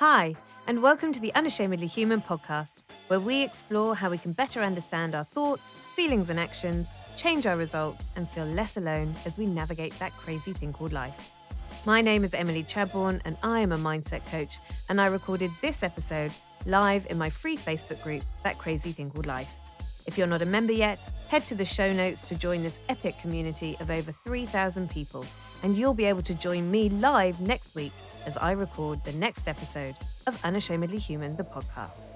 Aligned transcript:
Hi, 0.00 0.34
and 0.66 0.82
welcome 0.82 1.12
to 1.12 1.20
the 1.20 1.34
Unashamedly 1.34 1.86
Human 1.86 2.22
podcast, 2.22 2.78
where 3.08 3.20
we 3.20 3.42
explore 3.42 3.94
how 3.94 4.08
we 4.08 4.16
can 4.16 4.32
better 4.32 4.62
understand 4.62 5.14
our 5.14 5.24
thoughts, 5.24 5.76
feelings, 5.94 6.30
and 6.30 6.40
actions, 6.40 6.88
change 7.18 7.46
our 7.46 7.58
results, 7.58 8.08
and 8.16 8.26
feel 8.26 8.46
less 8.46 8.78
alone 8.78 9.14
as 9.26 9.38
we 9.38 9.44
navigate 9.44 9.92
that 9.98 10.12
crazy 10.12 10.54
thing 10.54 10.72
called 10.72 10.94
life. 10.94 11.30
My 11.84 12.00
name 12.00 12.24
is 12.24 12.32
Emily 12.32 12.62
Chadbourne, 12.62 13.20
and 13.26 13.36
I 13.42 13.60
am 13.60 13.72
a 13.72 13.76
mindset 13.76 14.24
coach, 14.30 14.56
and 14.88 15.02
I 15.02 15.08
recorded 15.08 15.50
this 15.60 15.82
episode 15.82 16.32
live 16.64 17.06
in 17.10 17.18
my 17.18 17.28
free 17.28 17.58
Facebook 17.58 18.02
group, 18.02 18.22
That 18.42 18.56
Crazy 18.56 18.92
Thing 18.92 19.10
Called 19.10 19.26
Life. 19.26 19.54
If 20.06 20.16
you're 20.16 20.26
not 20.26 20.40
a 20.40 20.46
member 20.46 20.72
yet, 20.72 20.98
head 21.28 21.42
to 21.48 21.54
the 21.54 21.66
show 21.66 21.92
notes 21.92 22.22
to 22.22 22.38
join 22.38 22.62
this 22.62 22.80
epic 22.88 23.18
community 23.20 23.76
of 23.80 23.90
over 23.90 24.12
3,000 24.12 24.88
people, 24.88 25.26
and 25.62 25.76
you'll 25.76 25.94
be 25.94 26.04
able 26.04 26.22
to 26.22 26.34
join 26.34 26.70
me 26.70 26.88
live 26.88 27.40
next 27.40 27.74
week 27.74 27.92
as 28.26 28.36
I 28.36 28.52
record 28.52 29.04
the 29.04 29.12
next 29.12 29.48
episode 29.48 29.94
of 30.26 30.42
Unashamedly 30.44 30.98
Human, 30.98 31.36
the 31.36 31.44
podcast. 31.44 32.06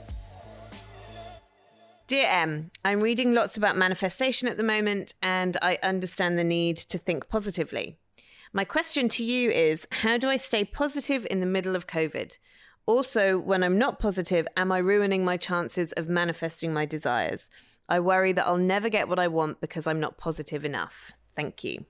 Dear 2.07 2.29
M, 2.29 2.71
I'm 2.85 3.01
reading 3.01 3.35
lots 3.35 3.57
about 3.57 3.77
manifestation 3.77 4.47
at 4.47 4.57
the 4.57 4.63
moment, 4.63 5.15
and 5.23 5.57
I 5.63 5.79
understand 5.83 6.39
the 6.39 6.45
need 6.45 6.77
to 6.77 6.99
think 6.99 7.29
positively. 7.29 7.97
My 8.53 8.65
question 8.65 9.09
to 9.09 9.25
you 9.25 9.51
is 9.51 9.87
How 9.91 10.19
do 10.19 10.29
I 10.29 10.37
stay 10.37 10.65
positive 10.65 11.27
in 11.31 11.41
the 11.41 11.47
middle 11.47 11.75
of 11.75 11.87
COVID? 11.87 12.37
Also, 12.87 13.39
when 13.39 13.65
I'm 13.65 13.79
not 13.79 13.99
positive, 13.99 14.47
am 14.57 14.71
I 14.71 14.79
ruining 14.79 15.25
my 15.25 15.39
chances 15.39 15.93
of 15.93 16.09
manifesting 16.09 16.73
my 16.73 16.85
desires? 16.85 17.49
I 17.89 18.01
worry 18.01 18.33
that 18.33 18.47
I'll 18.47 18.59
never 18.59 18.91
get 18.91 19.09
what 19.09 19.19
I 19.19 19.29
want 19.29 19.61
because 19.61 19.87
I'm 19.87 20.01
not 20.01 20.19
positive 20.19 20.65
enough. 20.65 21.13
Thank 21.35 21.65
you. 21.65 21.87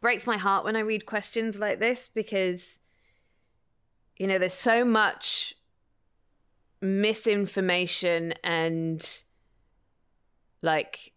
Breaks 0.00 0.26
my 0.26 0.36
heart 0.36 0.64
when 0.64 0.76
I 0.76 0.80
read 0.80 1.06
questions 1.06 1.58
like 1.58 1.80
this 1.80 2.08
because, 2.12 2.78
you 4.16 4.26
know, 4.26 4.38
there's 4.38 4.52
so 4.52 4.84
much 4.84 5.54
misinformation 6.80 8.34
and 8.44 9.22
like 10.62 11.12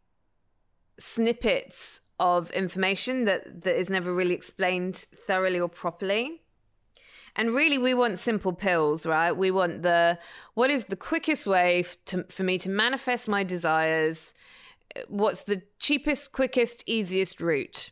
snippets 0.99 2.01
of 2.19 2.51
information 2.51 3.25
that, 3.25 3.63
that 3.63 3.79
is 3.79 3.89
never 3.89 4.13
really 4.13 4.33
explained 4.35 4.95
thoroughly 4.95 5.59
or 5.59 5.69
properly. 5.69 6.41
And 7.35 7.51
really, 7.51 7.77
we 7.77 7.93
want 7.93 8.19
simple 8.19 8.53
pills, 8.53 9.05
right? 9.05 9.31
We 9.31 9.51
want 9.51 9.83
the 9.83 10.19
what 10.53 10.69
is 10.69 10.85
the 10.85 10.95
quickest 10.95 11.47
way 11.47 11.85
to, 12.07 12.23
for 12.25 12.43
me 12.43 12.57
to 12.59 12.69
manifest 12.69 13.27
my 13.27 13.43
desires? 13.43 14.33
What's 15.07 15.43
the 15.43 15.61
cheapest, 15.79 16.33
quickest, 16.33 16.83
easiest 16.85 17.39
route? 17.39 17.91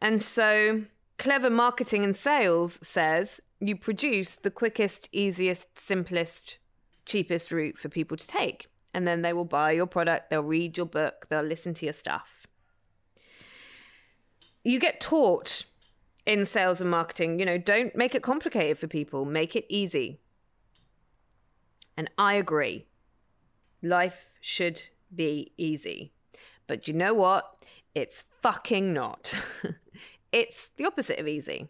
And 0.00 0.22
so, 0.22 0.84
clever 1.18 1.50
marketing 1.50 2.04
and 2.04 2.16
sales 2.16 2.78
says 2.82 3.40
you 3.60 3.76
produce 3.76 4.36
the 4.36 4.50
quickest, 4.50 5.08
easiest, 5.12 5.78
simplest, 5.78 6.58
cheapest 7.04 7.50
route 7.50 7.78
for 7.78 7.88
people 7.88 8.16
to 8.16 8.26
take. 8.26 8.68
And 8.94 9.06
then 9.06 9.22
they 9.22 9.32
will 9.32 9.44
buy 9.44 9.72
your 9.72 9.86
product, 9.86 10.30
they'll 10.30 10.42
read 10.42 10.76
your 10.76 10.86
book, 10.86 11.26
they'll 11.28 11.42
listen 11.42 11.74
to 11.74 11.86
your 11.86 11.92
stuff. 11.92 12.46
You 14.64 14.78
get 14.78 15.00
taught 15.00 15.64
in 16.28 16.44
sales 16.44 16.80
and 16.80 16.90
marketing. 16.90 17.40
You 17.40 17.46
know, 17.46 17.58
don't 17.58 17.96
make 17.96 18.14
it 18.14 18.22
complicated 18.22 18.78
for 18.78 18.86
people, 18.86 19.24
make 19.24 19.56
it 19.56 19.64
easy. 19.68 20.20
And 21.96 22.10
I 22.16 22.34
agree. 22.34 22.86
Life 23.82 24.30
should 24.40 24.82
be 25.12 25.52
easy. 25.56 26.12
But 26.66 26.86
you 26.86 26.94
know 26.94 27.14
what? 27.14 27.64
It's 27.94 28.24
fucking 28.42 28.92
not. 28.92 29.34
it's 30.32 30.70
the 30.76 30.86
opposite 30.86 31.18
of 31.18 31.28
easy. 31.28 31.68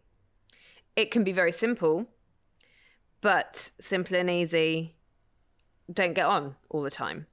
It 0.97 1.11
can 1.11 1.25
be 1.25 1.33
very 1.33 1.53
simple, 1.53 2.07
but 3.21 3.71
simple 3.81 4.17
and 4.17 4.31
easy 4.31 4.97
don't 5.93 6.15
get 6.15 6.27
on 6.27 6.57
all 6.69 6.83
the 6.83 6.91
time. 6.91 7.27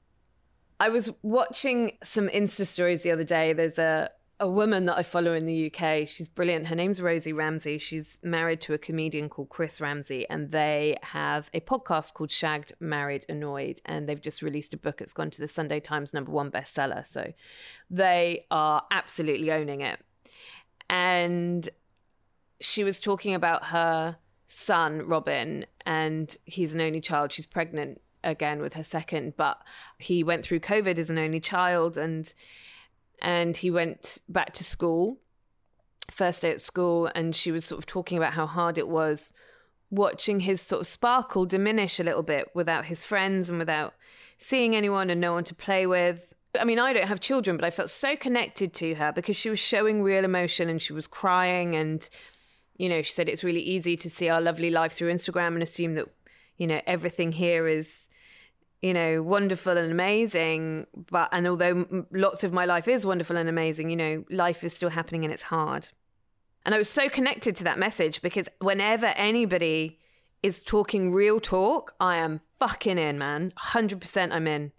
I 0.79 0.89
was 0.89 1.09
watching 1.21 1.97
some 2.03 2.27
Insta 2.27 2.67
stories 2.67 3.01
the 3.01 3.11
other 3.11 3.23
day. 3.23 3.53
There's 3.53 3.79
a 3.79 4.09
a 4.39 4.49
woman 4.49 4.85
that 4.85 4.97
I 4.97 5.03
follow 5.03 5.33
in 5.33 5.45
the 5.45 5.71
UK. 5.71 6.07
She's 6.07 6.27
brilliant. 6.27 6.67
Her 6.67 6.75
name's 6.75 7.01
Rosie 7.01 7.31
Ramsey. 7.31 7.77
She's 7.77 8.17
married 8.21 8.59
to 8.61 8.73
a 8.73 8.77
comedian 8.77 9.29
called 9.29 9.49
Chris 9.49 9.79
Ramsey, 9.79 10.27
and 10.29 10.51
they 10.51 10.97
have 11.03 11.49
a 11.53 11.61
podcast 11.61 12.13
called 12.13 12.31
Shagged, 12.31 12.73
Married, 12.79 13.25
Annoyed. 13.29 13.79
And 13.85 14.09
they've 14.09 14.21
just 14.21 14.41
released 14.41 14.73
a 14.73 14.77
book. 14.77 14.99
It's 14.99 15.13
gone 15.13 15.29
to 15.31 15.41
the 15.41 15.47
Sunday 15.47 15.79
Times 15.79 16.13
number 16.13 16.31
one 16.31 16.51
bestseller. 16.51 17.07
So 17.07 17.33
they 17.89 18.45
are 18.51 18.83
absolutely 18.91 19.51
owning 19.51 19.81
it. 19.81 19.99
And 20.89 21.67
she 22.61 22.83
was 22.83 22.99
talking 22.99 23.33
about 23.33 23.65
her 23.65 24.17
son, 24.47 25.07
Robin, 25.07 25.65
and 25.85 26.35
he's 26.45 26.73
an 26.73 26.81
only 26.81 27.01
child. 27.01 27.31
She's 27.31 27.47
pregnant 27.47 28.01
again 28.23 28.59
with 28.59 28.73
her 28.73 28.83
second, 28.83 29.35
but 29.37 29.61
he 29.99 30.23
went 30.23 30.43
through 30.43 30.59
COVID 30.59 30.97
as 30.97 31.09
an 31.09 31.17
only 31.17 31.39
child. 31.39 31.97
And 31.97 32.33
and 33.21 33.57
he 33.57 33.71
went 33.71 34.21
back 34.27 34.53
to 34.53 34.63
school 34.63 35.19
first 36.11 36.41
day 36.41 36.51
at 36.51 36.61
school 36.61 37.09
and 37.15 37.35
she 37.35 37.51
was 37.51 37.65
sort 37.65 37.79
of 37.79 37.85
talking 37.85 38.17
about 38.17 38.33
how 38.33 38.45
hard 38.45 38.77
it 38.77 38.87
was 38.87 39.33
watching 39.89 40.41
his 40.41 40.61
sort 40.61 40.81
of 40.81 40.87
sparkle 40.87 41.45
diminish 41.45 41.99
a 41.99 42.03
little 42.03 42.23
bit 42.23 42.49
without 42.53 42.85
his 42.85 43.05
friends 43.05 43.49
and 43.49 43.57
without 43.57 43.93
seeing 44.37 44.75
anyone 44.75 45.09
and 45.09 45.21
no 45.21 45.33
one 45.33 45.43
to 45.43 45.55
play 45.55 45.85
with 45.85 46.34
I 46.59 46.63
mean, 46.63 46.79
I 46.79 46.93
don't 46.93 47.07
have 47.07 47.19
children, 47.19 47.57
but 47.57 47.65
I 47.65 47.69
felt 47.69 47.89
so 47.89 48.15
connected 48.15 48.73
to 48.75 48.95
her 48.95 49.11
because 49.11 49.35
she 49.35 49.49
was 49.49 49.59
showing 49.59 50.03
real 50.03 50.23
emotion 50.23 50.69
and 50.69 50.81
she 50.81 50.93
was 50.93 51.07
crying. 51.07 51.75
And, 51.75 52.07
you 52.77 52.89
know, 52.89 53.01
she 53.01 53.11
said 53.11 53.29
it's 53.29 53.43
really 53.43 53.61
easy 53.61 53.95
to 53.97 54.09
see 54.09 54.29
our 54.29 54.41
lovely 54.41 54.69
life 54.69 54.93
through 54.93 55.13
Instagram 55.13 55.53
and 55.53 55.63
assume 55.63 55.93
that, 55.95 56.07
you 56.57 56.67
know, 56.67 56.81
everything 56.85 57.31
here 57.31 57.67
is 57.67 58.05
you 58.85 58.93
know, 58.93 59.23
wonderful 59.23 59.75
and 59.77 59.91
amazing. 59.91 60.85
But, 61.09 61.29
and 61.31 61.47
although 61.47 62.05
lots 62.11 62.43
of 62.43 62.53
my 62.53 62.65
life 62.65 62.87
is 62.87 63.03
wonderful 63.03 63.35
and 63.35 63.49
amazing, 63.49 63.89
you 63.89 63.95
know, 63.95 64.23
life 64.29 64.63
is 64.63 64.75
still 64.75 64.91
happening 64.91 65.23
and 65.23 65.33
it's 65.33 65.41
hard. 65.41 65.89
And 66.65 66.75
I 66.75 66.77
was 66.77 66.87
so 66.87 67.09
connected 67.09 67.55
to 67.55 67.63
that 67.63 67.79
message 67.79 68.21
because 68.21 68.47
whenever 68.59 69.07
anybody 69.07 69.97
is 70.43 70.61
talking 70.61 71.11
real 71.11 71.39
talk, 71.39 71.95
I 71.99 72.17
am 72.17 72.41
fucking 72.59 72.99
in, 72.99 73.17
man. 73.17 73.53
100% 73.59 74.31
I'm 74.31 74.45
in. 74.45 74.71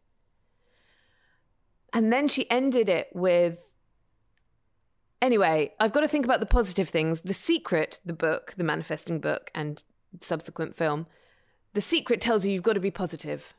And 1.97 2.13
then 2.13 2.29
she 2.29 2.49
ended 2.51 2.91
it 2.91 3.09
with 3.15 3.71
anyway, 5.23 5.73
I've 5.81 5.95
got 5.95 6.01
to 6.01 6.09
think 6.09 6.27
about 6.27 6.41
the 6.41 6.47
positive 6.47 6.91
things. 6.91 7.23
The 7.23 7.33
Secret, 7.33 8.01
the 8.05 8.13
book, 8.13 8.53
the 8.59 8.65
manifesting 8.65 9.19
book, 9.19 9.51
and 9.55 9.83
subsequent 10.21 10.77
film, 10.77 11.07
The 11.73 11.81
Secret 11.81 12.21
tells 12.21 12.45
you 12.45 12.53
you've 12.53 12.63
got 12.63 12.75
to 12.75 12.81
be 12.81 12.91
positive. 12.91 13.55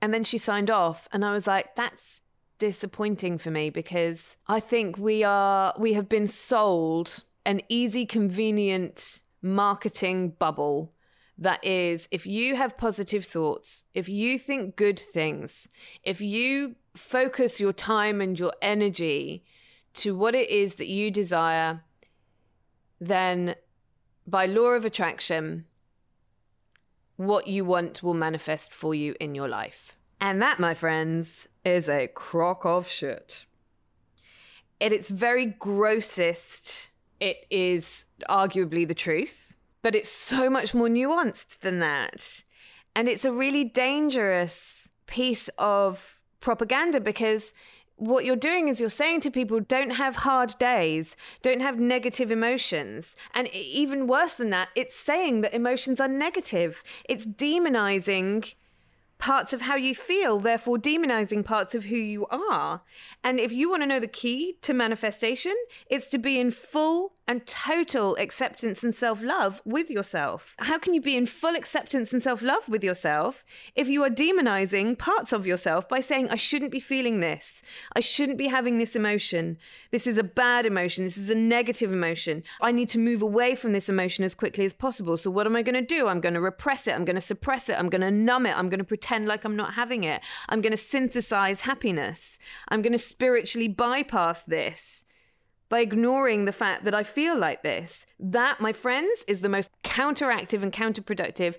And 0.00 0.14
then 0.14 0.24
she 0.24 0.38
signed 0.38 0.70
off. 0.70 1.06
And 1.12 1.22
I 1.22 1.34
was 1.34 1.46
like, 1.46 1.76
that's 1.76 2.22
disappointing 2.58 3.36
for 3.36 3.50
me 3.50 3.68
because 3.68 4.38
I 4.46 4.58
think 4.58 4.96
we 4.96 5.22
are, 5.22 5.74
we 5.78 5.92
have 5.92 6.08
been 6.08 6.28
sold 6.28 7.24
an 7.44 7.60
easy, 7.68 8.06
convenient 8.06 9.20
marketing 9.42 10.30
bubble 10.30 10.94
that 11.38 11.64
is 11.64 12.08
if 12.10 12.26
you 12.26 12.56
have 12.56 12.78
positive 12.78 13.24
thoughts, 13.24 13.84
if 13.94 14.08
you 14.08 14.38
think 14.38 14.76
good 14.76 14.98
things, 14.98 15.68
if 16.02 16.20
you 16.20 16.76
focus 16.94 17.60
your 17.60 17.72
time 17.72 18.20
and 18.20 18.38
your 18.38 18.52
energy 18.62 19.44
to 19.94 20.16
what 20.16 20.34
it 20.34 20.50
is 20.50 20.74
that 20.76 20.88
you 20.88 21.10
desire, 21.10 21.82
then 23.00 23.54
by 24.26 24.46
law 24.46 24.70
of 24.70 24.84
attraction, 24.84 25.66
what 27.16 27.46
you 27.46 27.64
want 27.64 28.02
will 28.02 28.14
manifest 28.14 28.72
for 28.72 28.94
you 28.94 29.14
in 29.20 29.34
your 29.34 29.48
life. 29.48 29.96
And 30.20 30.40
that, 30.40 30.58
my 30.58 30.74
friends, 30.74 31.48
is 31.64 31.88
a 31.88 32.08
crock 32.08 32.64
of 32.64 32.88
shit. 32.88 33.44
At 34.80 34.92
its 34.92 35.08
very 35.08 35.46
grossest, 35.46 36.90
it 37.20 37.46
is 37.50 38.04
arguably 38.28 38.86
the 38.86 38.94
truth, 38.94 39.54
but 39.86 39.94
it's 39.94 40.10
so 40.10 40.50
much 40.50 40.74
more 40.74 40.88
nuanced 40.88 41.60
than 41.60 41.78
that. 41.78 42.42
And 42.96 43.08
it's 43.08 43.24
a 43.24 43.30
really 43.30 43.62
dangerous 43.62 44.88
piece 45.06 45.48
of 45.58 46.18
propaganda 46.40 46.98
because 46.98 47.54
what 47.94 48.24
you're 48.24 48.34
doing 48.34 48.66
is 48.66 48.80
you're 48.80 48.90
saying 48.90 49.20
to 49.20 49.30
people 49.30 49.60
don't 49.60 49.90
have 49.90 50.16
hard 50.16 50.58
days 50.58 51.14
don't 51.40 51.60
have 51.60 51.78
negative 51.78 52.32
emotions. 52.32 53.14
And 53.32 53.46
even 53.54 54.08
worse 54.08 54.34
than 54.34 54.50
that 54.50 54.70
it's 54.74 54.96
saying 54.96 55.42
that 55.42 55.54
emotions 55.54 56.00
are 56.00 56.08
negative. 56.08 56.82
It's 57.08 57.24
demonizing 57.24 58.54
parts 59.18 59.52
of 59.52 59.60
how 59.60 59.76
you 59.76 59.94
feel 59.94 60.40
therefore 60.40 60.78
demonizing 60.78 61.44
parts 61.44 61.76
of 61.76 61.84
who 61.84 61.96
you 61.96 62.26
are. 62.26 62.82
And 63.22 63.38
if 63.38 63.52
you 63.52 63.70
want 63.70 63.84
to 63.84 63.86
know 63.86 64.00
the 64.00 64.08
key 64.08 64.58
to 64.62 64.74
manifestation 64.74 65.54
it's 65.88 66.08
to 66.08 66.18
be 66.18 66.40
in 66.40 66.50
full 66.50 67.12
and 67.28 67.46
total 67.46 68.16
acceptance 68.16 68.82
and 68.82 68.94
self 68.94 69.22
love 69.22 69.60
with 69.64 69.90
yourself. 69.90 70.54
How 70.58 70.78
can 70.78 70.94
you 70.94 71.00
be 71.00 71.16
in 71.16 71.26
full 71.26 71.56
acceptance 71.56 72.12
and 72.12 72.22
self 72.22 72.42
love 72.42 72.68
with 72.68 72.84
yourself 72.84 73.44
if 73.74 73.88
you 73.88 74.02
are 74.04 74.10
demonizing 74.10 74.98
parts 74.98 75.32
of 75.32 75.46
yourself 75.46 75.88
by 75.88 76.00
saying, 76.00 76.28
I 76.30 76.36
shouldn't 76.36 76.70
be 76.70 76.80
feeling 76.80 77.20
this? 77.20 77.62
I 77.94 78.00
shouldn't 78.00 78.38
be 78.38 78.48
having 78.48 78.78
this 78.78 78.94
emotion. 78.94 79.58
This 79.90 80.06
is 80.06 80.18
a 80.18 80.24
bad 80.24 80.66
emotion. 80.66 81.04
This 81.04 81.18
is 81.18 81.30
a 81.30 81.34
negative 81.34 81.92
emotion. 81.92 82.42
I 82.60 82.72
need 82.72 82.88
to 82.90 82.98
move 82.98 83.22
away 83.22 83.54
from 83.54 83.72
this 83.72 83.88
emotion 83.88 84.24
as 84.24 84.34
quickly 84.34 84.64
as 84.64 84.74
possible. 84.74 85.16
So, 85.16 85.30
what 85.30 85.46
am 85.46 85.56
I 85.56 85.62
going 85.62 85.74
to 85.74 85.82
do? 85.82 86.08
I'm 86.08 86.20
going 86.20 86.34
to 86.34 86.40
repress 86.40 86.86
it. 86.86 86.94
I'm 86.94 87.04
going 87.04 87.16
to 87.16 87.20
suppress 87.20 87.68
it. 87.68 87.78
I'm 87.78 87.88
going 87.88 88.02
to 88.02 88.10
numb 88.10 88.46
it. 88.46 88.56
I'm 88.56 88.68
going 88.68 88.78
to 88.78 88.84
pretend 88.84 89.26
like 89.26 89.44
I'm 89.44 89.56
not 89.56 89.74
having 89.74 90.04
it. 90.04 90.22
I'm 90.48 90.60
going 90.60 90.72
to 90.72 90.76
synthesize 90.76 91.62
happiness. 91.62 92.38
I'm 92.68 92.82
going 92.82 92.92
to 92.92 92.98
spiritually 92.98 93.68
bypass 93.68 94.42
this 94.42 95.04
by 95.68 95.80
ignoring 95.80 96.44
the 96.44 96.52
fact 96.52 96.84
that 96.84 96.94
I 96.94 97.02
feel 97.02 97.36
like 97.36 97.62
this. 97.62 98.06
That, 98.18 98.60
my 98.60 98.72
friends, 98.72 99.24
is 99.26 99.40
the 99.40 99.48
most 99.48 99.70
counteractive 99.82 100.62
and 100.62 100.72
counterproductive 100.72 101.56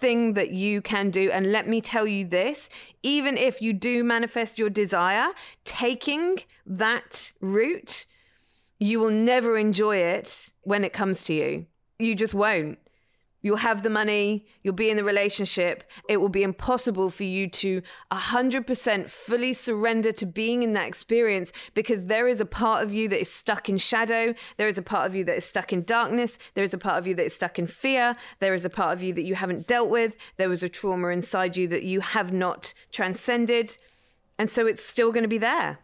thing 0.00 0.32
that 0.32 0.50
you 0.50 0.80
can 0.80 1.10
do. 1.10 1.30
And 1.30 1.52
let 1.52 1.68
me 1.68 1.80
tell 1.80 2.06
you 2.06 2.24
this 2.24 2.68
even 3.02 3.36
if 3.36 3.60
you 3.60 3.72
do 3.72 4.02
manifest 4.02 4.58
your 4.58 4.70
desire, 4.70 5.28
taking 5.64 6.38
that 6.66 7.32
route, 7.40 8.06
you 8.78 8.98
will 8.98 9.10
never 9.10 9.58
enjoy 9.58 9.98
it 9.98 10.52
when 10.62 10.84
it 10.84 10.92
comes 10.92 11.22
to 11.22 11.34
you. 11.34 11.66
You 11.98 12.14
just 12.14 12.34
won't. 12.34 12.78
You'll 13.42 13.56
have 13.56 13.82
the 13.82 13.90
money, 13.90 14.44
you'll 14.62 14.74
be 14.74 14.90
in 14.90 14.96
the 14.96 15.04
relationship. 15.04 15.84
It 16.08 16.18
will 16.18 16.28
be 16.28 16.42
impossible 16.42 17.08
for 17.08 17.24
you 17.24 17.48
to 17.48 17.82
100% 18.12 19.08
fully 19.08 19.52
surrender 19.52 20.12
to 20.12 20.26
being 20.26 20.62
in 20.62 20.74
that 20.74 20.86
experience 20.86 21.50
because 21.74 22.06
there 22.06 22.28
is 22.28 22.40
a 22.40 22.44
part 22.44 22.82
of 22.82 22.92
you 22.92 23.08
that 23.08 23.20
is 23.20 23.30
stuck 23.30 23.68
in 23.68 23.78
shadow. 23.78 24.34
There 24.58 24.68
is 24.68 24.76
a 24.76 24.82
part 24.82 25.06
of 25.06 25.14
you 25.14 25.24
that 25.24 25.36
is 25.36 25.44
stuck 25.44 25.72
in 25.72 25.84
darkness. 25.84 26.36
There 26.54 26.64
is 26.64 26.74
a 26.74 26.78
part 26.78 26.98
of 26.98 27.06
you 27.06 27.14
that 27.14 27.26
is 27.26 27.34
stuck 27.34 27.58
in 27.58 27.66
fear. 27.66 28.14
There 28.40 28.52
is 28.52 28.64
a 28.64 28.70
part 28.70 28.92
of 28.92 29.02
you 29.02 29.14
that 29.14 29.22
you 29.22 29.34
haven't 29.36 29.66
dealt 29.66 29.88
with. 29.88 30.16
There 30.36 30.48
was 30.48 30.62
a 30.62 30.68
trauma 30.68 31.08
inside 31.08 31.56
you 31.56 31.66
that 31.68 31.84
you 31.84 32.00
have 32.00 32.32
not 32.32 32.74
transcended. 32.92 33.78
And 34.38 34.50
so 34.50 34.66
it's 34.66 34.84
still 34.84 35.12
going 35.12 35.24
to 35.24 35.28
be 35.28 35.38
there. 35.38 35.78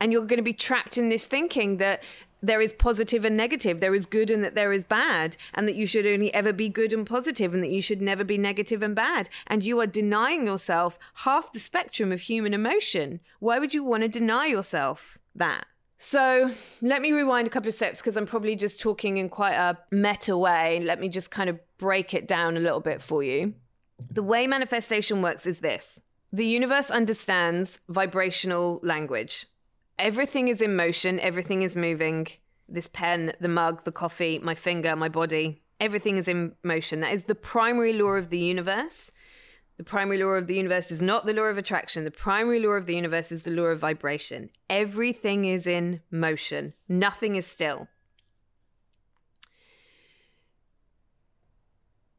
And 0.00 0.10
you're 0.10 0.26
going 0.26 0.38
to 0.38 0.42
be 0.42 0.52
trapped 0.52 0.98
in 0.98 1.10
this 1.10 1.26
thinking 1.26 1.76
that 1.76 2.02
there 2.42 2.60
is 2.60 2.72
positive 2.72 3.24
and 3.24 3.36
negative, 3.36 3.80
there 3.80 3.94
is 3.94 4.04
good 4.04 4.30
and 4.30 4.42
that 4.42 4.54
there 4.54 4.72
is 4.72 4.84
bad, 4.84 5.36
and 5.54 5.68
that 5.68 5.76
you 5.76 5.86
should 5.86 6.06
only 6.06 6.34
ever 6.34 6.52
be 6.52 6.68
good 6.68 6.92
and 6.92 7.06
positive, 7.06 7.54
and 7.54 7.62
that 7.62 7.70
you 7.70 7.80
should 7.80 8.02
never 8.02 8.24
be 8.24 8.36
negative 8.36 8.82
and 8.82 8.94
bad. 8.94 9.28
And 9.46 9.62
you 9.62 9.80
are 9.80 9.86
denying 9.86 10.46
yourself 10.46 10.98
half 11.16 11.52
the 11.52 11.60
spectrum 11.60 12.10
of 12.10 12.22
human 12.22 12.52
emotion. 12.52 13.20
Why 13.38 13.58
would 13.58 13.72
you 13.72 13.84
want 13.84 14.02
to 14.02 14.08
deny 14.08 14.46
yourself 14.46 15.18
that? 15.34 15.66
So 15.98 16.50
let 16.80 17.00
me 17.00 17.12
rewind 17.12 17.46
a 17.46 17.50
couple 17.50 17.68
of 17.68 17.74
steps 17.74 18.00
because 18.00 18.16
I'm 18.16 18.26
probably 18.26 18.56
just 18.56 18.80
talking 18.80 19.18
in 19.18 19.28
quite 19.28 19.54
a 19.54 19.78
meta 19.92 20.36
way. 20.36 20.80
Let 20.80 20.98
me 20.98 21.08
just 21.08 21.30
kind 21.30 21.48
of 21.48 21.60
break 21.78 22.12
it 22.12 22.26
down 22.26 22.56
a 22.56 22.60
little 22.60 22.80
bit 22.80 23.00
for 23.00 23.22
you. 23.22 23.54
The 24.10 24.22
way 24.22 24.48
manifestation 24.48 25.22
works 25.22 25.46
is 25.46 25.60
this 25.60 26.00
the 26.32 26.46
universe 26.46 26.90
understands 26.90 27.78
vibrational 27.88 28.80
language 28.82 29.46
everything 29.98 30.48
is 30.48 30.60
in 30.60 30.76
motion, 30.76 31.20
everything 31.20 31.62
is 31.62 31.76
moving. 31.76 32.28
This 32.68 32.88
pen, 32.88 33.32
the 33.40 33.48
mug, 33.48 33.84
the 33.84 33.92
coffee, 33.92 34.38
my 34.38 34.54
finger, 34.54 34.96
my 34.96 35.08
body, 35.08 35.62
everything 35.80 36.16
is 36.16 36.28
in 36.28 36.54
motion. 36.62 37.00
That 37.00 37.12
is 37.12 37.24
the 37.24 37.34
primary 37.34 37.92
law 37.92 38.12
of 38.12 38.30
the 38.30 38.38
universe. 38.38 39.10
The 39.76 39.84
primary 39.84 40.22
law 40.22 40.30
of 40.30 40.46
the 40.46 40.54
universe 40.54 40.90
is 40.90 41.02
not 41.02 41.26
the 41.26 41.32
law 41.32 41.42
of 41.42 41.58
attraction. 41.58 42.04
The 42.04 42.10
primary 42.10 42.60
law 42.60 42.72
of 42.72 42.86
the 42.86 42.94
universe 42.94 43.32
is 43.32 43.42
the 43.42 43.50
law 43.50 43.64
of 43.64 43.80
vibration. 43.80 44.50
Everything 44.70 45.44
is 45.44 45.66
in 45.66 46.00
motion, 46.10 46.74
nothing 46.88 47.36
is 47.36 47.46
still. 47.46 47.88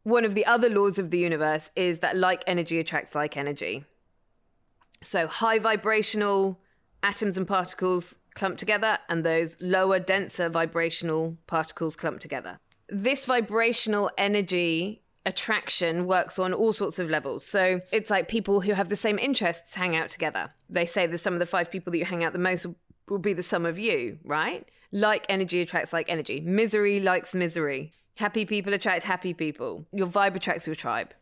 One 0.03 0.25
of 0.25 0.35
the 0.35 0.45
other 0.45 0.69
laws 0.69 0.99
of 0.99 1.11
the 1.11 1.19
universe 1.19 1.71
is 1.77 1.99
that 1.99 2.17
like 2.17 2.43
energy 2.45 2.79
attracts 2.79 3.15
like 3.15 3.37
energy. 3.37 3.85
So, 5.01 5.27
high 5.27 5.59
vibrational 5.59 6.59
atoms 7.03 7.38
and 7.38 7.47
particles 7.47 8.17
clump 8.33 8.57
together 8.57 8.97
and 9.09 9.23
those 9.23 9.57
lower, 9.59 10.00
denser 10.00 10.50
vibrational 10.50 11.38
particles 11.45 11.95
clump 11.95 12.19
together. 12.19 12.57
This 12.89 13.25
vibrational 13.25 14.09
energy 14.17 15.03
attraction 15.25 16.05
works 16.05 16.38
on 16.38 16.53
all 16.53 16.73
sorts 16.73 17.00
of 17.00 17.09
levels. 17.09 17.45
So 17.45 17.81
it's 17.91 18.09
like 18.09 18.27
people 18.27 18.61
who 18.61 18.73
have 18.73 18.89
the 18.89 18.95
same 18.95 19.17
interests 19.19 19.75
hang 19.75 19.95
out 19.95 20.09
together. 20.09 20.51
They 20.69 20.85
say 20.85 21.07
that 21.07 21.19
some 21.19 21.33
of 21.33 21.39
the 21.39 21.45
five 21.45 21.71
people 21.71 21.91
that 21.91 21.97
you 21.97 22.05
hang 22.05 22.23
out 22.23 22.33
the 22.33 22.39
most 22.39 22.65
will 23.07 23.19
be 23.19 23.33
the 23.33 23.44
sum 23.44 23.65
of 23.65 23.79
you, 23.79 24.19
right? 24.23 24.67
Like 24.91 25.25
energy 25.29 25.61
attracts 25.61 25.94
like 25.94 26.09
energy. 26.09 26.39
Misery 26.41 26.99
likes 26.99 27.33
misery. 27.33 27.91
Happy 28.15 28.45
people 28.45 28.73
attract 28.73 29.03
happy 29.06 29.33
people. 29.33 29.85
Your 29.91 30.07
vibe 30.07 30.35
attracts 30.35 30.67
your 30.67 30.75
tribe. 30.75 31.13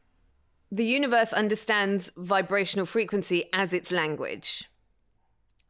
The 0.72 0.86
universe 0.86 1.34
understands 1.34 2.12
vibrational 2.16 2.86
frequency 2.86 3.45
as 3.54 3.74
its 3.74 3.92
language. 3.92 4.69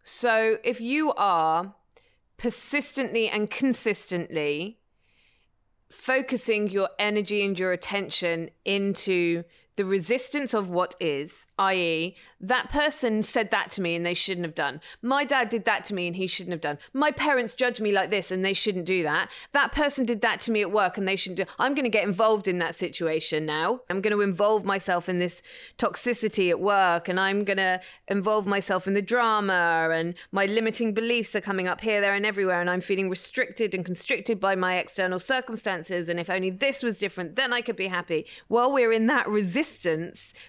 So 0.04 0.58
if 0.64 0.82
you 0.82 1.14
are 1.14 1.76
persistently 2.38 3.30
and 3.30 3.50
consistently 3.50 4.80
focusing 5.92 6.70
your 6.70 6.90
energy 6.98 7.46
and 7.46 7.58
your 7.58 7.72
attention 7.72 8.50
into 8.66 9.44
the 9.78 9.86
resistance 9.86 10.54
of 10.54 10.70
what 10.70 10.96
is, 11.00 11.48
i.e., 11.58 12.16
that 12.40 12.70
person 12.70 13.24
said 13.24 13.52
that 13.52 13.70
to 13.72 13.82
me 13.82 13.96
and 13.96 14.06
they 14.06 14.14
shouldn't 14.14 14.46
have 14.46 14.56
done. 14.56 14.82
My 15.02 15.24
dad 15.24 15.50
did 15.50 15.66
that 15.66 15.86
to 15.86 15.94
me 15.94 16.08
and 16.08 16.16
he 16.16 16.28
shouldn't 16.28 16.52
have 16.52 16.62
done. 16.62 16.78
My 16.94 17.12
parents 17.12 17.54
judged 17.54 17.80
me 17.80 17.92
like 17.92 18.10
this 18.10 18.32
and 18.32 18.44
they 18.44 18.54
shouldn't 18.54 18.86
do 18.86 19.04
that. 19.04 19.32
That 19.54 19.72
person 19.72 20.06
did 20.06 20.22
that 20.22 20.40
to 20.42 20.52
me 20.52 20.62
at 20.62 20.72
work 20.72 20.98
and 20.98 21.08
they 21.08 21.16
shouldn't 21.16 21.38
do. 21.38 21.46
I'm 21.58 21.74
going 21.74 21.86
to 21.86 21.90
get 21.90 22.04
involved 22.04 22.48
in 22.48 22.58
that 22.58 22.76
situation 22.76 23.46
now. 23.46 23.82
I'm 23.90 24.02
going 24.02 24.12
to 24.16 24.22
involve 24.22 24.66
myself 24.66 25.08
in 25.08 25.20
this 25.20 25.42
toxicity 25.78 26.50
at 26.50 26.60
work 26.60 27.08
and 27.08 27.20
I'm 27.20 27.44
going 27.46 27.58
to 27.58 27.80
involve 28.08 28.46
myself 28.46 28.88
in 28.88 28.94
the 28.94 29.02
drama 29.02 29.90
and 29.94 30.16
my 30.32 30.48
limiting 30.48 30.94
beliefs 30.94 31.36
are 31.36 31.42
coming 31.42 31.68
up 31.68 31.82
here, 31.82 32.02
there, 32.02 32.14
and 32.14 32.26
everywhere. 32.26 32.60
And 32.60 32.70
I'm 32.70 32.82
feeling 32.82 33.10
restricted 33.10 33.74
and 33.74 33.86
constricted 33.86 34.40
by 34.40 34.56
my 34.56 34.78
external 34.78 35.20
circumstances. 35.20 36.10
And 36.10 36.20
if 36.20 36.30
only 36.30 36.50
this 36.50 36.84
was 36.84 37.00
different, 37.00 37.36
then 37.36 37.54
I 37.54 37.62
could 37.62 37.76
be 37.78 37.88
happy. 37.88 38.26
While 38.48 38.74
we're 38.74 38.92
in 38.92 39.08
that 39.08 39.30
resistance, 39.30 39.61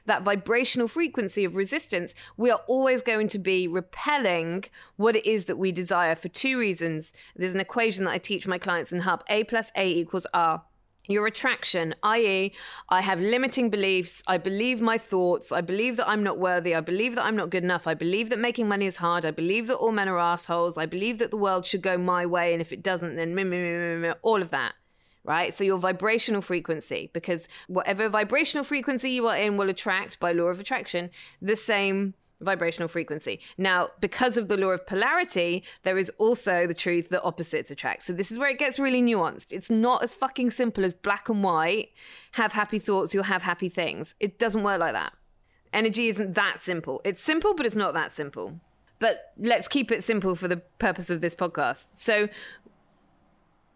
that 0.06 0.22
vibrational 0.22 0.88
frequency 0.88 1.44
of 1.44 1.54
resistance, 1.54 1.72
resistance, 1.72 2.14
we 2.36 2.50
are 2.50 2.60
always 2.66 3.02
going 3.02 3.28
to 3.28 3.38
be 3.38 3.66
repelling 3.66 4.64
what 4.96 5.16
it 5.16 5.26
is 5.26 5.46
that 5.46 5.56
we 5.56 5.72
desire 5.72 6.14
for 6.14 6.28
two 6.28 6.58
reasons. 6.58 7.12
There's 7.34 7.54
an 7.54 7.60
equation 7.60 8.04
that 8.04 8.12
I 8.12 8.18
teach 8.18 8.46
my 8.46 8.58
clients 8.58 8.92
in 8.92 9.00
Hub 9.00 9.24
A 9.28 9.44
plus 9.44 9.70
A 9.76 9.86
equals 9.86 10.26
R. 10.34 10.62
Your 11.08 11.26
attraction, 11.26 11.94
i.e., 12.04 12.52
I 12.88 13.00
have 13.00 13.20
limiting 13.20 13.70
beliefs. 13.70 14.22
I 14.28 14.36
believe 14.38 14.80
my 14.80 14.98
thoughts. 14.98 15.50
I 15.50 15.60
believe 15.60 15.96
that 15.96 16.08
I'm 16.08 16.22
not 16.22 16.38
worthy. 16.38 16.76
I 16.76 16.80
believe 16.80 17.16
that 17.16 17.24
I'm 17.24 17.34
not 17.34 17.50
good 17.50 17.64
enough. 17.64 17.88
I 17.88 17.94
believe 17.94 18.30
that 18.30 18.38
making 18.38 18.68
money 18.68 18.86
is 18.86 18.98
hard. 18.98 19.24
I 19.24 19.32
believe 19.32 19.66
that 19.66 19.76
all 19.76 19.90
men 19.90 20.08
are 20.08 20.18
assholes. 20.18 20.78
I 20.78 20.86
believe 20.86 21.18
that 21.18 21.32
the 21.32 21.36
world 21.36 21.66
should 21.66 21.82
go 21.82 21.98
my 21.98 22.24
way. 22.24 22.52
And 22.52 22.60
if 22.60 22.72
it 22.72 22.84
doesn't, 22.84 23.16
then 23.16 24.14
all 24.22 24.40
of 24.40 24.50
that 24.50 24.74
right? 25.24 25.54
So 25.54 25.64
your 25.64 25.78
vibrational 25.78 26.42
frequency, 26.42 27.10
because 27.12 27.48
whatever 27.68 28.08
vibrational 28.08 28.64
frequency 28.64 29.10
you 29.10 29.28
are 29.28 29.36
in 29.36 29.56
will 29.56 29.70
attract 29.70 30.18
by 30.20 30.32
law 30.32 30.44
of 30.44 30.60
attraction 30.60 31.10
the 31.40 31.56
same 31.56 32.14
vibrational 32.40 32.88
frequency. 32.88 33.40
Now, 33.56 33.90
because 34.00 34.36
of 34.36 34.48
the 34.48 34.56
law 34.56 34.70
of 34.70 34.86
polarity, 34.86 35.62
there 35.84 35.96
is 35.96 36.10
also 36.18 36.66
the 36.66 36.74
truth 36.74 37.08
that 37.10 37.22
opposites 37.22 37.70
attract. 37.70 38.02
So 38.02 38.12
this 38.12 38.30
is 38.30 38.38
where 38.38 38.50
it 38.50 38.58
gets 38.58 38.78
really 38.78 39.00
nuanced. 39.00 39.52
It's 39.52 39.70
not 39.70 40.02
as 40.02 40.12
fucking 40.12 40.50
simple 40.50 40.84
as 40.84 40.94
black 40.94 41.28
and 41.28 41.42
white. 41.42 41.90
Have 42.32 42.52
happy 42.52 42.78
thoughts, 42.78 43.14
you'll 43.14 43.24
have 43.24 43.42
happy 43.42 43.68
things. 43.68 44.14
It 44.20 44.38
doesn't 44.38 44.62
work 44.62 44.80
like 44.80 44.94
that. 44.94 45.12
Energy 45.72 46.08
isn't 46.08 46.34
that 46.34 46.60
simple. 46.60 47.00
It's 47.04 47.22
simple, 47.22 47.54
but 47.54 47.64
it's 47.64 47.76
not 47.76 47.94
that 47.94 48.12
simple. 48.12 48.60
But 48.98 49.32
let's 49.38 49.66
keep 49.66 49.90
it 49.90 50.04
simple 50.04 50.36
for 50.36 50.46
the 50.46 50.58
purpose 50.78 51.10
of 51.10 51.20
this 51.20 51.34
podcast. 51.34 51.86
So 51.96 52.28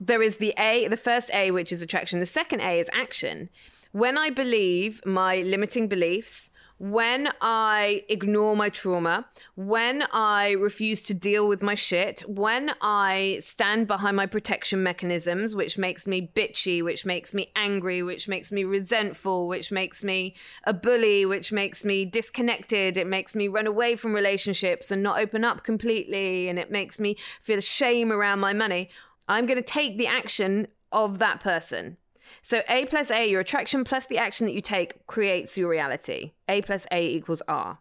there 0.00 0.22
is 0.22 0.36
the 0.36 0.54
A, 0.58 0.88
the 0.88 0.96
first 0.96 1.30
A, 1.34 1.50
which 1.50 1.72
is 1.72 1.82
attraction. 1.82 2.20
The 2.20 2.26
second 2.26 2.60
A 2.60 2.80
is 2.80 2.90
action. 2.92 3.48
When 3.92 4.18
I 4.18 4.30
believe 4.30 5.00
my 5.06 5.36
limiting 5.38 5.88
beliefs, 5.88 6.50
when 6.78 7.30
I 7.40 8.02
ignore 8.10 8.54
my 8.54 8.68
trauma, 8.68 9.26
when 9.54 10.04
I 10.12 10.50
refuse 10.50 11.02
to 11.04 11.14
deal 11.14 11.48
with 11.48 11.62
my 11.62 11.74
shit, 11.74 12.20
when 12.28 12.72
I 12.82 13.38
stand 13.42 13.86
behind 13.86 14.16
my 14.16 14.26
protection 14.26 14.82
mechanisms, 14.82 15.54
which 15.54 15.78
makes 15.78 16.06
me 16.06 16.30
bitchy, 16.36 16.82
which 16.82 17.06
makes 17.06 17.32
me 17.32 17.50
angry, 17.56 18.02
which 18.02 18.28
makes 18.28 18.52
me 18.52 18.64
resentful, 18.64 19.48
which 19.48 19.72
makes 19.72 20.04
me 20.04 20.34
a 20.64 20.74
bully, 20.74 21.24
which 21.24 21.50
makes 21.50 21.82
me 21.82 22.04
disconnected, 22.04 22.98
it 22.98 23.06
makes 23.06 23.34
me 23.34 23.48
run 23.48 23.66
away 23.66 23.96
from 23.96 24.12
relationships 24.12 24.90
and 24.90 25.02
not 25.02 25.18
open 25.18 25.44
up 25.44 25.64
completely, 25.64 26.46
and 26.50 26.58
it 26.58 26.70
makes 26.70 27.00
me 27.00 27.16
feel 27.40 27.60
shame 27.60 28.12
around 28.12 28.40
my 28.40 28.52
money. 28.52 28.90
I'm 29.28 29.46
going 29.46 29.58
to 29.58 29.62
take 29.62 29.98
the 29.98 30.06
action 30.06 30.68
of 30.92 31.18
that 31.18 31.40
person. 31.40 31.96
So 32.42 32.62
A 32.68 32.86
plus 32.86 33.10
A, 33.10 33.28
your 33.28 33.40
attraction 33.40 33.84
plus 33.84 34.06
the 34.06 34.18
action 34.18 34.46
that 34.46 34.52
you 34.52 34.60
take 34.60 35.06
creates 35.06 35.56
your 35.56 35.68
reality. 35.68 36.32
A 36.48 36.62
plus 36.62 36.86
A 36.90 37.06
equals 37.06 37.42
R. 37.48 37.78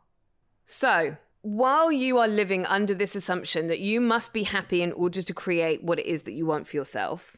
So 0.65 1.17
while 1.41 1.91
you 1.91 2.17
are 2.17 2.27
living 2.27 2.65
under 2.65 2.93
this 2.93 3.15
assumption 3.15 3.67
that 3.67 3.79
you 3.79 4.01
must 4.01 4.33
be 4.33 4.43
happy 4.43 4.81
in 4.81 4.91
order 4.91 5.21
to 5.21 5.33
create 5.33 5.83
what 5.83 5.99
it 5.99 6.07
is 6.07 6.23
that 6.23 6.33
you 6.33 6.45
want 6.45 6.67
for 6.67 6.75
yourself, 6.75 7.37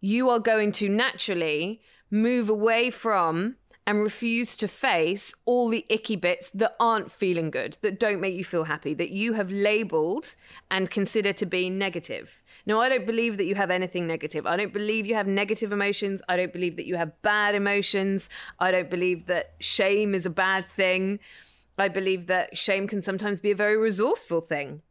you 0.00 0.30
are 0.30 0.38
going 0.38 0.72
to 0.72 0.88
naturally 0.88 1.82
move 2.10 2.48
away 2.48 2.88
from 2.88 3.56
and 3.88 4.02
refuse 4.02 4.54
to 4.54 4.68
face 4.68 5.32
all 5.46 5.70
the 5.70 5.86
icky 5.88 6.14
bits 6.14 6.50
that 6.50 6.76
aren't 6.78 7.10
feeling 7.10 7.50
good, 7.50 7.78
that 7.80 7.98
don't 7.98 8.20
make 8.20 8.34
you 8.34 8.44
feel 8.44 8.64
happy, 8.64 8.92
that 8.92 9.08
you 9.08 9.32
have 9.32 9.50
labeled 9.50 10.36
and 10.70 10.90
consider 10.90 11.32
to 11.32 11.46
be 11.46 11.70
negative. 11.70 12.42
Now, 12.66 12.82
I 12.82 12.90
don't 12.90 13.06
believe 13.06 13.38
that 13.38 13.46
you 13.46 13.54
have 13.54 13.70
anything 13.70 14.06
negative. 14.06 14.46
I 14.46 14.58
don't 14.58 14.74
believe 14.74 15.06
you 15.06 15.14
have 15.14 15.26
negative 15.26 15.72
emotions. 15.72 16.20
I 16.28 16.36
don't 16.36 16.52
believe 16.52 16.76
that 16.76 16.84
you 16.84 16.96
have 16.96 17.22
bad 17.22 17.54
emotions. 17.54 18.28
I 18.58 18.72
don't 18.72 18.90
believe 18.90 19.24
that 19.28 19.54
shame 19.58 20.14
is 20.14 20.26
a 20.26 20.30
bad 20.30 20.68
thing. 20.68 21.18
I 21.78 21.88
believe 21.88 22.26
that 22.26 22.58
shame 22.58 22.88
can 22.88 23.00
sometimes 23.00 23.40
be 23.40 23.52
a 23.52 23.56
very 23.56 23.78
resourceful 23.78 24.42
thing. 24.42 24.82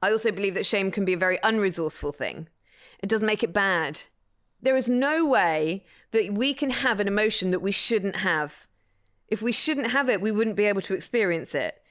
I 0.00 0.10
also 0.10 0.32
believe 0.32 0.54
that 0.54 0.64
shame 0.64 0.92
can 0.92 1.04
be 1.04 1.12
a 1.12 1.18
very 1.18 1.36
unresourceful 1.44 2.14
thing. 2.14 2.48
It 3.02 3.10
doesn't 3.10 3.26
make 3.26 3.42
it 3.42 3.52
bad. 3.52 4.04
There 4.62 4.76
is 4.76 4.88
no 4.88 5.26
way 5.26 5.84
that 6.12 6.32
we 6.32 6.54
can 6.54 6.70
have 6.70 7.00
an 7.00 7.08
emotion 7.08 7.50
that 7.50 7.60
we 7.60 7.72
shouldn't 7.72 8.16
have. 8.16 8.68
If 9.26 9.42
we 9.42 9.50
shouldn't 9.50 9.90
have 9.90 10.08
it, 10.08 10.20
we 10.20 10.30
wouldn't 10.30 10.56
be 10.56 10.66
able 10.66 10.82
to 10.82 10.94
experience 10.94 11.54
it. 11.54 11.82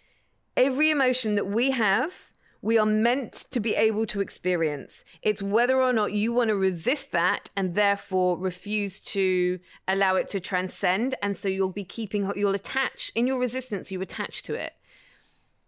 Every 0.56 0.90
emotion 0.90 1.36
that 1.36 1.48
we 1.48 1.72
have, 1.72 2.32
we 2.62 2.78
are 2.78 2.86
meant 2.86 3.34
to 3.52 3.60
be 3.60 3.76
able 3.76 4.06
to 4.06 4.22
experience. 4.22 5.04
It's 5.22 5.42
whether 5.42 5.82
or 5.82 5.92
not 5.92 6.14
you 6.14 6.32
want 6.32 6.50
to 6.50 6.56
resist 6.56 7.12
that 7.12 7.50
and 7.58 7.76
therefore 7.76 8.38
refuse 8.38 9.00
to 9.00 9.60
allow 9.88 10.16
it 10.16 10.30
to 10.30 10.40
transcend. 10.40 11.16
And 11.22 11.36
so 11.36 11.50
you'll 11.50 11.70
be 11.70 11.84
keeping, 11.84 12.32
you'll 12.36 12.56
attach, 12.56 13.12
in 13.16 13.28
your 13.28 13.40
resistance, 13.40 13.92
you 13.92 14.02
attach 14.02 14.44
to 14.44 14.54
it. 14.54 14.74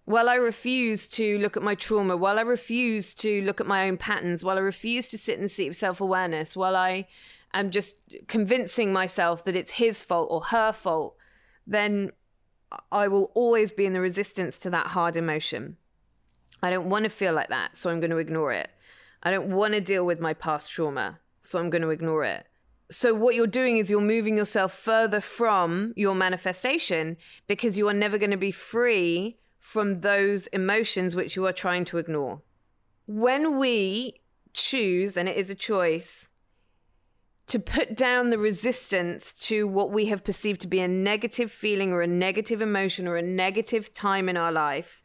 While 0.06 0.28
I 0.28 0.36
refuse 0.36 1.08
to 1.10 1.38
look 1.40 1.56
at 1.56 1.64
my 1.64 1.76
trauma, 1.76 2.18
while 2.18 2.38
I 2.38 2.42
refuse 2.42 3.14
to 3.16 3.42
look 3.44 3.62
at 3.62 3.68
my 3.68 3.88
own 3.88 3.98
patterns, 3.98 4.44
while 4.44 4.58
I 4.58 4.62
refuse 4.62 5.08
to 5.10 5.18
sit 5.18 5.38
in 5.38 5.44
the 5.44 5.50
seat 5.50 5.70
of 5.70 5.76
self 5.76 6.02
awareness, 6.02 6.58
while 6.58 6.76
I 6.76 7.08
am 7.54 7.70
just 7.72 7.96
convincing 8.28 8.92
myself 8.92 9.46
that 9.46 9.56
it's 9.56 9.72
his 9.72 10.04
fault 10.04 10.28
or 10.30 10.42
her 10.46 10.74
fault, 10.74 11.16
then 11.66 12.12
I 12.92 13.08
will 13.08 13.32
always 13.34 13.72
be 13.72 13.86
in 13.86 13.94
the 13.94 14.02
resistance 14.02 14.58
to 14.60 14.70
that 14.72 14.88
hard 14.88 15.16
emotion. 15.16 15.78
I 16.62 16.70
don't 16.70 16.90
want 16.90 17.04
to 17.04 17.10
feel 17.10 17.34
like 17.34 17.50
that, 17.50 17.78
so 17.78 17.90
I'm 17.90 18.00
going 18.00 18.12
to 18.12 18.18
ignore 18.18 18.52
it. 18.52 18.70
I 19.22 19.32
don't 19.32 19.52
want 19.52 19.74
to 19.74 19.82
deal 19.82 20.06
with 20.06 20.20
my 20.20 20.34
past 20.34 20.70
trauma, 20.72 21.20
so 21.42 21.60
I'm 21.60 21.70
going 21.70 21.82
to 21.82 21.90
ignore 21.90 22.26
it. 22.26 22.46
So, 22.92 23.14
what 23.14 23.36
you're 23.36 23.48
doing 23.48 23.78
is 23.78 23.90
you're 23.90 24.02
moving 24.02 24.36
yourself 24.36 24.74
further 24.74 25.22
from 25.22 25.94
your 25.96 26.14
manifestation 26.14 27.16
because 27.48 27.78
you 27.78 27.88
are 27.88 27.94
never 27.94 28.18
going 28.18 28.32
to 28.32 28.38
be 28.38 28.52
free 28.52 29.38
from 29.64 30.02
those 30.02 30.48
emotions 30.48 31.16
which 31.16 31.38
you 31.38 31.48
are 31.48 31.54
trying 31.54 31.86
to 31.86 31.98
ignore. 31.98 32.42
When 33.08 33.58
we 33.58 34.16
choose, 34.52 35.16
and 35.16 35.30
it 35.30 35.38
is 35.38 35.50
a 35.50 35.56
choice, 35.56 36.28
to 37.48 37.60
put 37.60 37.96
down 37.96 38.30
the 38.30 38.38
resistance 38.38 39.32
to 39.34 39.66
what 39.66 39.90
we 39.90 40.08
have 40.08 40.26
perceived 40.26 40.60
to 40.62 40.68
be 40.68 40.82
a 40.82 40.88
negative 40.88 41.50
feeling 41.50 41.94
or 41.94 42.02
a 42.02 42.08
negative 42.08 42.62
emotion 42.62 43.08
or 43.08 43.16
a 43.16 43.22
negative 43.22 43.94
time 43.94 44.28
in 44.28 44.36
our 44.36 44.52
life, 44.52 45.02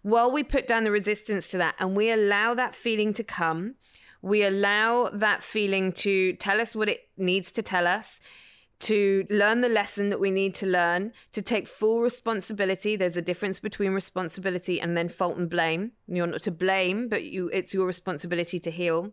while 0.00 0.32
we 0.32 0.42
put 0.42 0.66
down 0.66 0.84
the 0.84 0.90
resistance 0.90 1.46
to 1.48 1.58
that 1.58 1.74
and 1.78 1.94
we 1.94 2.10
allow 2.10 2.54
that 2.54 2.74
feeling 2.74 3.12
to 3.12 3.22
come, 3.22 3.74
we 4.22 4.42
allow 4.42 5.10
that 5.12 5.44
feeling 5.44 5.92
to 5.92 6.32
tell 6.32 6.62
us 6.62 6.74
what 6.74 6.88
it 6.88 7.10
needs 7.18 7.52
to 7.52 7.62
tell 7.62 7.86
us 7.86 8.20
to 8.80 9.26
learn 9.28 9.60
the 9.60 9.68
lesson 9.68 10.10
that 10.10 10.20
we 10.20 10.30
need 10.30 10.54
to 10.54 10.66
learn, 10.66 11.12
to 11.32 11.42
take 11.42 11.66
full 11.66 12.00
responsibility. 12.00 12.96
There's 12.96 13.16
a 13.16 13.22
difference 13.22 13.60
between 13.60 13.92
responsibility 13.92 14.80
and 14.80 14.96
then 14.96 15.08
fault 15.08 15.36
and 15.36 15.50
blame. 15.50 15.92
You're 16.06 16.26
not 16.26 16.42
to 16.42 16.50
blame, 16.50 17.08
but 17.08 17.24
you 17.24 17.48
it's 17.52 17.74
your 17.74 17.86
responsibility 17.86 18.60
to 18.60 18.70
heal. 18.70 19.12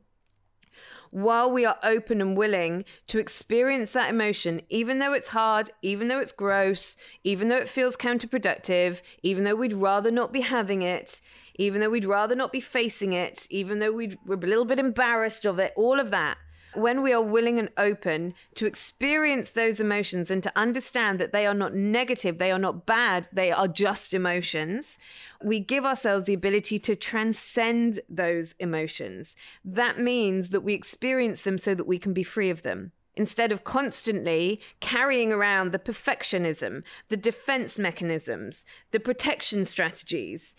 While 1.10 1.50
we 1.50 1.66
are 1.66 1.78
open 1.84 2.20
and 2.20 2.36
willing 2.36 2.84
to 3.08 3.20
experience 3.20 3.92
that 3.92 4.10
emotion, 4.10 4.62
even 4.70 5.00
though 5.00 5.14
it's 5.14 5.30
hard, 5.30 5.72
even 5.82 6.10
though 6.10 6.20
it's 6.20 6.34
gross, 6.34 6.98
even 7.24 7.48
though 7.48 7.58
it 7.58 7.70
feels 7.70 7.96
counterproductive, 7.96 9.02
even 9.24 9.46
though 9.46 9.56
we'd 9.56 9.74
rather 9.74 10.12
not 10.12 10.34
be 10.34 10.42
having 10.42 10.82
it, 10.82 11.22
even 11.58 11.80
though 11.80 11.90
we'd 11.90 12.06
rather 12.06 12.36
not 12.36 12.52
be 12.52 12.60
facing 12.60 13.14
it, 13.14 13.48
even 13.50 13.80
though 13.80 13.94
we'd, 13.94 14.18
we're 14.26 14.36
a 14.36 14.40
little 14.40 14.66
bit 14.66 14.80
embarrassed 14.80 15.46
of 15.46 15.58
it, 15.58 15.72
all 15.78 16.00
of 16.00 16.12
that, 16.12 16.38
when 16.78 17.02
we 17.02 17.14
are 17.14 17.22
willing 17.22 17.60
and 17.60 17.70
open 17.78 18.34
to 18.56 18.66
experience 18.66 19.50
those 19.50 19.80
emotions 19.80 20.30
and 20.32 20.42
to 20.44 20.52
understand 20.56 21.20
that 21.20 21.32
they 21.32 21.46
are 21.46 21.54
not 21.54 21.74
negative, 21.74 22.38
they 22.38 22.52
are 22.52 22.60
not 22.60 22.86
bad, 22.86 23.28
they 23.32 23.52
are 23.52 23.68
just 23.68 24.14
emotions, 24.14 24.98
we 25.44 25.60
give 25.60 25.86
ourselves 25.86 26.26
the 26.26 26.34
ability 26.34 26.80
to 26.80 26.96
transcend 26.96 28.00
those 28.10 28.56
emotions. 28.60 29.36
That 29.64 30.00
means 30.00 30.50
that 30.50 30.62
we 30.62 30.74
experience 30.74 31.42
them 31.42 31.58
so 31.58 31.76
that 31.76 31.88
we 31.88 32.00
can 32.00 32.14
be 32.14 32.24
free 32.24 32.50
of 32.50 32.64
them 32.64 32.92
instead 33.16 33.52
of 33.52 33.64
constantly 33.64 34.60
carrying 34.80 35.32
around 35.32 35.72
the 35.72 35.80
perfectionism, 35.80 36.84
the 37.10 37.18
defense 37.18 37.80
mechanisms, 37.80 38.66
the 38.92 39.00
protection 39.00 39.66
strategies, 39.66 40.56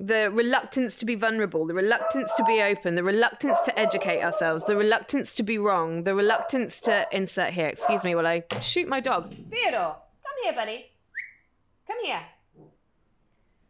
the 0.00 0.30
reluctance 0.30 0.98
to 0.98 1.04
be 1.04 1.14
vulnerable, 1.14 1.66
the 1.66 1.74
reluctance 1.74 2.32
to 2.34 2.44
be 2.44 2.62
open, 2.62 2.94
the 2.94 3.02
reluctance 3.02 3.58
to 3.66 3.78
educate 3.78 4.22
ourselves, 4.22 4.64
the 4.64 4.74
reluctance 4.74 5.34
to 5.34 5.42
be 5.42 5.58
wrong, 5.58 6.04
the 6.04 6.14
reluctance 6.14 6.80
to 6.80 7.06
insert 7.12 7.52
here. 7.52 7.66
Excuse 7.68 8.02
me 8.02 8.14
while 8.14 8.26
I 8.26 8.42
shoot 8.62 8.88
my 8.88 9.00
dog. 9.00 9.34
Theodore, 9.50 9.96
come 10.24 10.36
here, 10.42 10.54
buddy. 10.54 10.86
Come 11.86 11.98
here. 12.02 12.20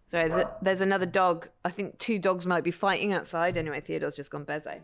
Sorry, 0.07 0.29
there's, 0.29 0.43
a, 0.43 0.57
there's 0.63 0.81
another 0.81 1.07
dog. 1.07 1.49
I 1.65 1.71
think 1.71 1.99
two 1.99 2.19
dogs 2.21 2.47
might 2.47 2.63
be 2.63 2.71
fighting 2.71 3.13
outside. 3.13 3.57
Anyway, 3.57 3.81
Theodore's 3.81 4.17
just 4.17 4.31
gone 4.31 4.45
bezo. 4.45 4.79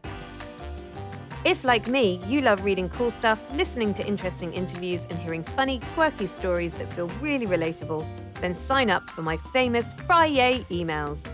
If, 1.44 1.62
like 1.62 1.86
me, 1.86 2.20
you 2.26 2.40
love 2.40 2.64
reading 2.64 2.88
cool 2.88 3.12
stuff, 3.12 3.40
listening 3.54 3.94
to 3.94 4.06
interesting 4.06 4.52
interviews, 4.52 5.06
and 5.10 5.18
hearing 5.18 5.44
funny, 5.44 5.80
quirky 5.94 6.26
stories 6.26 6.72
that 6.74 6.92
feel 6.92 7.06
really 7.20 7.46
relatable, 7.46 8.04
then 8.40 8.56
sign 8.56 8.90
up 8.90 9.08
for 9.10 9.22
my 9.22 9.36
famous 9.36 9.86
Friday 10.06 10.64
emails. 10.70 11.26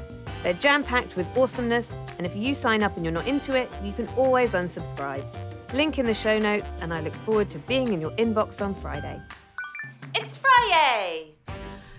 They're 0.42 0.54
jam 0.54 0.82
packed 0.82 1.16
with 1.16 1.26
awesomeness, 1.36 1.92
and 2.18 2.26
if 2.26 2.34
you 2.34 2.54
sign 2.54 2.82
up 2.82 2.96
and 2.96 3.04
you're 3.04 3.12
not 3.12 3.26
into 3.26 3.56
it, 3.56 3.70
you 3.82 3.92
can 3.92 4.08
always 4.16 4.52
unsubscribe. 4.52 5.24
Link 5.72 5.98
in 5.98 6.06
the 6.06 6.14
show 6.14 6.38
notes, 6.38 6.68
and 6.80 6.92
I 6.92 7.00
look 7.00 7.14
forward 7.14 7.48
to 7.50 7.58
being 7.60 7.92
in 7.92 8.00
your 8.00 8.10
inbox 8.12 8.60
on 8.60 8.74
Friday. 8.74 9.20
It's 10.14 10.36
Friday! 10.36 11.31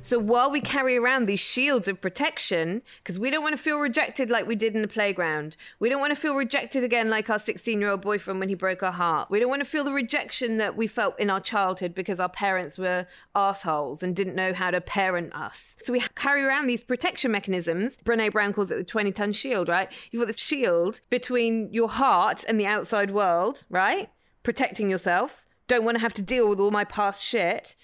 So 0.04 0.20
while 0.20 0.52
we 0.52 0.60
carry 0.60 0.98
around 0.98 1.26
these 1.26 1.40
shields 1.40 1.88
of 1.88 2.02
protection, 2.02 2.82
because 2.98 3.18
we 3.18 3.30
don't 3.30 3.42
want 3.42 3.56
to 3.56 3.62
feel 3.62 3.80
rejected 3.80 4.30
like 4.30 4.46
we 4.46 4.54
did 4.54 4.76
in 4.76 4.82
the 4.82 4.88
playground, 4.90 5.56
we 5.80 5.88
don't 5.88 6.02
want 6.02 6.12
to 6.12 6.20
feel 6.20 6.36
rejected 6.36 6.84
again 6.84 7.10
like 7.10 7.30
our 7.30 7.40
16 7.40 7.80
year 7.80 7.90
old 7.90 8.02
boyfriend 8.02 8.42
when 8.42 8.50
he 8.50 8.56
broke 8.56 8.84
our 8.84 8.92
heart. 8.92 9.32
We 9.32 9.40
don't 9.40 9.50
want 9.50 9.62
to 9.62 9.66
feel 9.66 9.86
the 9.86 9.94
rejection 9.94 10.58
that 10.58 10.76
we 10.76 10.88
felt 10.88 11.18
in 11.18 11.30
our 11.30 11.40
childhood 11.40 11.96
because 11.96 12.20
our 12.20 12.28
parents 12.28 12.78
were 12.78 13.08
assholes 13.34 14.04
and 14.04 14.14
didn't 14.14 14.36
know 14.36 14.54
how 14.54 14.72
to 14.72 14.82
parent 14.82 15.34
us. 15.34 15.78
So 15.84 15.94
we 15.94 16.02
carry 16.16 16.44
around 16.44 16.68
these 16.68 16.82
protection 16.82 17.32
mechanisms. 17.32 17.96
Brene 18.04 18.30
Brown 18.30 18.52
calls 18.52 18.72
it 18.72 18.76
the 18.76 18.84
20 18.84 19.14
ton 19.14 19.32
shield, 19.32 19.70
right? 19.70 19.90
You've 20.12 20.20
got 20.20 20.28
this 20.28 20.38
shield 20.38 21.00
between 21.10 21.72
your 21.72 21.88
heart 21.88 22.44
and 22.46 22.60
the 22.60 22.68
outside 22.68 23.12
world, 23.12 23.64
right? 23.70 24.10
Protecting 24.44 24.90
yourself. 24.90 25.46
Don't 25.70 25.86
want 25.86 25.96
to 25.96 26.02
have 26.02 26.14
to 26.16 26.22
deal 26.22 26.50
with 26.50 26.60
all 26.60 26.72
my 26.72 26.84
past 26.84 27.24
shit 27.24 27.78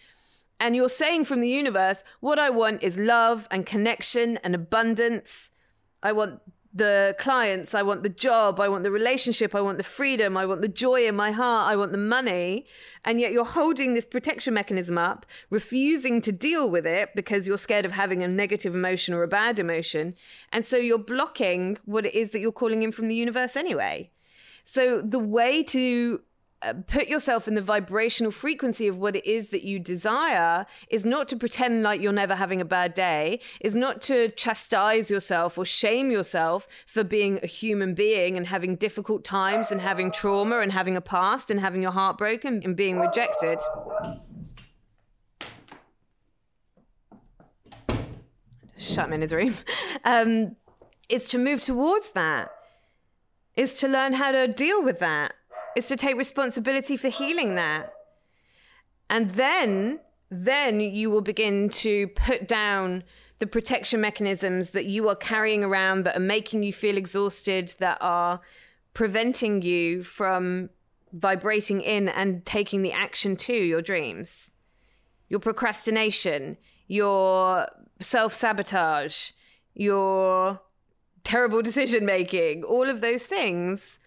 and 0.59 0.75
you're 0.75 0.89
saying 0.89 1.25
from 1.25 1.41
the 1.41 1.49
universe, 1.49 2.03
what 2.19 2.39
I 2.39 2.49
want 2.49 2.83
is 2.83 2.97
love 2.97 3.47
and 3.49 3.65
connection 3.65 4.37
and 4.37 4.53
abundance. 4.53 5.51
I 6.03 6.11
want 6.11 6.41
the 6.73 7.15
clients, 7.17 7.73
I 7.73 7.81
want 7.81 8.03
the 8.03 8.09
job, 8.09 8.59
I 8.59 8.69
want 8.69 8.83
the 8.83 8.91
relationship, 8.91 9.55
I 9.55 9.61
want 9.61 9.77
the 9.77 9.83
freedom, 9.83 10.37
I 10.37 10.45
want 10.45 10.61
the 10.61 10.67
joy 10.67 11.07
in 11.07 11.15
my 11.15 11.31
heart, 11.31 11.71
I 11.71 11.75
want 11.75 11.91
the 11.91 11.97
money. 11.97 12.67
And 13.03 13.19
yet 13.19 13.31
you're 13.31 13.43
holding 13.45 13.93
this 13.93 14.05
protection 14.05 14.53
mechanism 14.53 14.97
up, 14.97 15.25
refusing 15.49 16.21
to 16.21 16.31
deal 16.31 16.69
with 16.69 16.85
it 16.85 17.09
because 17.15 17.47
you're 17.47 17.57
scared 17.57 17.85
of 17.85 17.93
having 17.93 18.21
a 18.21 18.27
negative 18.27 18.75
emotion 18.75 19.15
or 19.15 19.23
a 19.23 19.27
bad 19.27 19.57
emotion. 19.57 20.15
And 20.51 20.65
so 20.65 20.77
you're 20.77 20.99
blocking 20.99 21.77
what 21.85 22.05
it 22.05 22.13
is 22.13 22.31
that 22.31 22.39
you're 22.39 22.51
calling 22.51 22.83
in 22.83 22.91
from 22.91 23.07
the 23.07 23.15
universe 23.15 23.55
anyway. 23.55 24.11
So 24.63 25.01
the 25.01 25.19
way 25.19 25.63
to 25.63 26.21
put 26.87 27.07
yourself 27.07 27.47
in 27.47 27.55
the 27.55 27.61
vibrational 27.61 28.31
frequency 28.31 28.87
of 28.87 28.97
what 28.97 29.15
it 29.15 29.25
is 29.25 29.47
that 29.49 29.63
you 29.63 29.79
desire 29.79 30.65
is 30.89 31.05
not 31.05 31.27
to 31.29 31.37
pretend 31.37 31.83
like 31.83 32.01
you're 32.01 32.11
never 32.11 32.35
having 32.35 32.59
a 32.59 32.65
bad 32.65 32.93
day, 32.93 33.39
is 33.61 33.75
not 33.75 34.01
to 34.01 34.29
chastise 34.29 35.09
yourself 35.09 35.57
or 35.57 35.65
shame 35.65 36.11
yourself 36.11 36.67
for 36.85 37.03
being 37.03 37.39
a 37.41 37.47
human 37.47 37.93
being 37.93 38.35
and 38.35 38.47
having 38.47 38.75
difficult 38.75 39.23
times 39.23 39.71
and 39.71 39.79
having 39.79 40.11
trauma 40.11 40.59
and 40.59 40.73
having 40.73 40.97
a 40.97 41.01
past 41.01 41.49
and 41.49 41.59
having 41.59 41.81
your 41.81 41.91
heart 41.91 42.17
broken 42.17 42.61
and 42.63 42.75
being 42.75 42.99
rejected. 42.99 43.59
Shut 48.77 49.07
him 49.07 49.13
in 49.13 49.21
his 49.21 49.31
room. 49.33 49.55
Um, 50.03 50.55
it's 51.07 51.27
to 51.29 51.37
move 51.37 51.61
towards 51.61 52.11
that. 52.11 52.51
Is 53.55 53.77
to 53.79 53.89
learn 53.89 54.13
how 54.13 54.31
to 54.31 54.47
deal 54.47 54.81
with 54.81 54.99
that 54.99 55.33
is 55.75 55.87
to 55.87 55.95
take 55.95 56.17
responsibility 56.17 56.97
for 56.97 57.09
healing 57.09 57.55
that. 57.55 57.93
And 59.09 59.31
then, 59.31 59.99
then 60.29 60.79
you 60.79 61.09
will 61.09 61.21
begin 61.21 61.69
to 61.69 62.07
put 62.09 62.47
down 62.47 63.03
the 63.39 63.47
protection 63.47 64.01
mechanisms 64.01 64.71
that 64.71 64.85
you 64.85 65.07
are 65.09 65.15
carrying 65.15 65.63
around 65.63 66.03
that 66.03 66.17
are 66.17 66.21
making 66.21 66.63
you 66.63 66.73
feel 66.73 66.97
exhausted, 66.97 67.73
that 67.79 67.97
are 68.01 68.41
preventing 68.93 69.61
you 69.61 70.03
from 70.03 70.69
vibrating 71.13 71.81
in 71.81 72.09
and 72.09 72.45
taking 72.45 72.81
the 72.81 72.91
action 72.91 73.35
to 73.35 73.53
your 73.53 73.81
dreams. 73.81 74.51
Your 75.29 75.39
procrastination, 75.39 76.57
your 76.87 77.67
self 77.99 78.33
sabotage, 78.33 79.31
your 79.73 80.61
terrible 81.23 81.61
decision 81.69 82.05
making, 82.05 82.63
all 82.63 82.89
of 82.89 83.01
those 83.01 83.23
things 83.23 83.99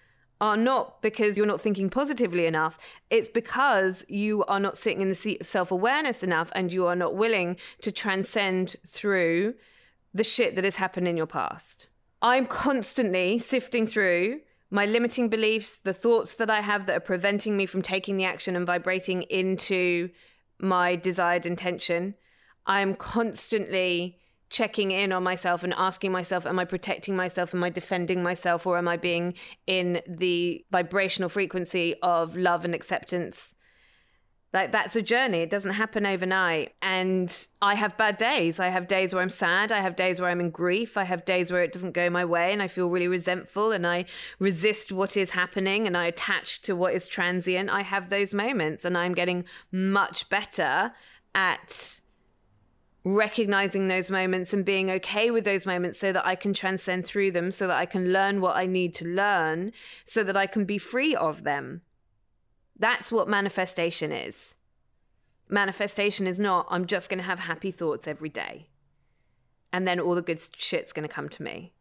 are 0.43 0.57
not 0.57 1.01
because 1.03 1.37
you're 1.37 1.47
not 1.47 1.61
thinking 1.61 1.89
positively 1.89 2.47
enough. 2.47 2.77
It's 3.11 3.29
because 3.29 4.05
you 4.09 4.45
are 4.45 4.59
not 4.59 4.77
sitting 4.77 5.01
in 5.01 5.09
the 5.09 5.15
seat 5.15 5.41
of 5.41 5.47
self 5.47 5.71
awareness 5.71 6.25
enough 6.25 6.51
and 6.57 6.73
you 6.73 6.85
are 6.89 6.97
not 6.97 7.15
willing 7.15 7.57
to 7.81 7.93
transcend 7.93 8.75
through 8.85 9.55
the 10.13 10.25
shit 10.25 10.57
that 10.57 10.65
has 10.65 10.77
happened 10.77 11.07
in 11.07 11.17
your 11.17 11.29
past. 11.29 11.87
I'm 12.21 12.47
constantly 12.47 13.39
sifting 13.39 13.87
through 13.87 14.41
my 14.69 14.85
limiting 14.85 15.29
beliefs, 15.29 15.77
the 15.77 15.95
thoughts 15.95 16.35
that 16.35 16.51
I 16.51 16.61
have 16.61 16.87
that 16.87 16.97
are 16.97 17.01
preventing 17.01 17.57
me 17.57 17.65
from 17.65 17.81
taking 17.81 18.17
the 18.17 18.25
action 18.25 18.57
and 18.57 18.67
vibrating 18.67 19.23
into 19.23 20.11
my 20.59 20.97
desired 20.97 21.47
intention. 21.47 22.15
I'm 22.67 22.97
constantly 22.97 24.19
checking 24.53 24.91
in 24.91 25.13
on 25.13 25.23
myself 25.23 25.65
and 25.65 25.73
asking 25.75 26.13
myself, 26.13 26.47
am 26.47 26.59
I 26.59 26.67
protecting 26.67 27.17
myself? 27.17 27.55
Am 27.55 27.65
I 27.65 27.71
defending 27.71 28.23
myself? 28.23 28.67
Or 28.67 28.77
am 28.79 28.87
I 28.87 28.99
being 28.99 29.35
in 29.67 30.03
the 30.07 30.65
vibrational 30.71 31.31
frequency 31.31 31.95
of 32.03 32.37
love 32.37 32.65
and 32.65 32.75
acceptance? 32.75 33.55
Like 34.53 34.71
that's 34.71 34.95
a 34.95 35.01
journey. 35.01 35.39
It 35.39 35.49
doesn't 35.49 35.73
happen 35.73 36.05
overnight. 36.05 36.75
And 36.83 37.35
I 37.63 37.75
have 37.75 37.97
bad 37.97 38.19
days. 38.19 38.61
I 38.61 38.69
have 38.69 38.87
days 38.87 39.15
where 39.15 39.23
I'm 39.23 39.31
sad. 39.31 39.73
I 39.73 39.81
have 39.81 39.97
days 39.97 40.21
where 40.21 40.29
I'm 40.29 40.41
in 40.41 40.51
grief. 40.51 40.99
I 40.99 41.05
have 41.05 41.25
days 41.25 41.51
where 41.51 41.63
it 41.63 41.73
doesn't 41.73 41.93
go 41.93 42.11
my 42.11 42.27
way 42.27 42.53
and 42.53 42.61
I 42.61 42.69
feel 42.69 42.91
really 42.91 43.09
resentful 43.09 43.73
and 43.73 43.87
I 43.87 44.05
resist 44.39 44.93
what 44.93 45.17
is 45.17 45.31
happening 45.31 45.87
and 45.87 45.97
I 45.97 46.05
attach 46.05 46.61
to 46.63 46.77
what 46.77 46.93
is 46.93 47.07
transient. 47.07 47.71
I 47.71 47.81
have 47.81 48.11
those 48.11 48.35
moments 48.35 48.85
and 48.85 48.99
I'm 48.99 49.15
getting 49.15 49.47
much 49.71 50.29
better 50.29 50.93
at 51.35 52.02
recognizing 53.05 53.89
those 53.89 54.11
moments 54.11 54.53
and 54.53 54.65
being 54.65 54.91
okay 54.91 55.31
with 55.31 55.45
those 55.45 55.67
moments 55.67 55.99
so 55.99 56.13
that 56.13 56.27
I 56.27 56.35
can 56.35 56.53
transcend 56.53 57.05
through 57.05 57.33
them, 57.33 57.51
so 57.51 57.67
that 57.67 57.77
I 57.77 57.87
can 57.87 58.13
learn 58.13 58.41
what 58.41 58.57
I 58.57 58.67
need 58.67 58.95
to 58.95 59.07
learn, 59.07 59.73
so 60.05 60.23
that 60.23 60.37
I 60.37 60.47
can 60.47 60.65
be 60.65 60.79
free 60.79 61.15
of 61.15 61.43
them. 61.43 61.83
That's 62.79 63.11
what 63.11 63.29
manifestation 63.29 64.13
is. 64.13 64.55
Manifestation 65.49 66.27
is 66.27 66.39
not, 66.39 66.67
I'm 66.71 66.87
just 66.87 67.09
going 67.09 67.19
to 67.19 67.25
have 67.25 67.41
happy 67.41 67.71
thoughts 67.71 68.07
every 68.07 68.29
day. 68.29 68.69
And 69.73 69.87
then 69.87 69.99
all 70.01 70.15
the 70.15 70.23
good 70.23 70.41
shit's 70.57 70.93
going 70.93 71.07
to 71.07 71.15
come 71.15 71.29
to 71.31 71.43
me. 71.43 71.73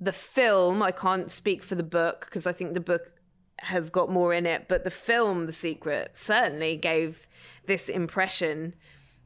The 0.00 0.12
film, 0.12 0.82
I 0.82 0.90
can't 0.90 1.30
speak 1.30 1.62
for 1.62 1.74
the 1.74 1.82
book 1.82 2.24
because 2.24 2.46
I 2.46 2.52
think 2.52 2.72
the 2.72 2.80
book 2.80 3.12
has 3.58 3.90
got 3.90 4.10
more 4.10 4.32
in 4.32 4.46
it, 4.46 4.66
but 4.68 4.84
the 4.84 4.90
film, 4.90 5.46
The 5.46 5.52
Secret, 5.52 6.16
certainly 6.16 6.76
gave 6.76 7.28
this 7.66 7.88
impression 7.88 8.74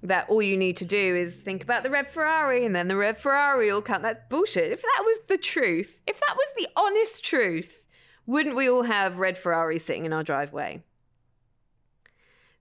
that 0.06 0.28
all 0.28 0.42
you 0.42 0.56
need 0.56 0.76
to 0.78 0.84
do 0.84 1.16
is 1.16 1.34
think 1.34 1.62
about 1.62 1.82
the 1.82 1.90
red 1.90 2.10
Ferrari 2.10 2.64
and 2.64 2.75
then 2.75 2.88
the 2.88 2.96
red 2.96 3.18
Ferrari 3.18 3.72
will 3.72 3.82
come. 3.82 4.02
That's 4.02 4.20
bullshit. 4.28 4.72
If 4.72 4.82
that 4.82 5.02
was 5.04 5.20
the 5.28 5.38
truth, 5.38 6.02
if 6.06 6.20
that 6.20 6.36
was 6.36 6.52
the 6.56 6.68
honest 6.76 7.25
truth, 7.25 7.86
wouldn't 8.26 8.56
we 8.56 8.68
all 8.68 8.84
have 8.84 9.18
red 9.18 9.38
Ferraris 9.38 9.84
sitting 9.84 10.04
in 10.04 10.12
our 10.12 10.22
driveway? 10.22 10.82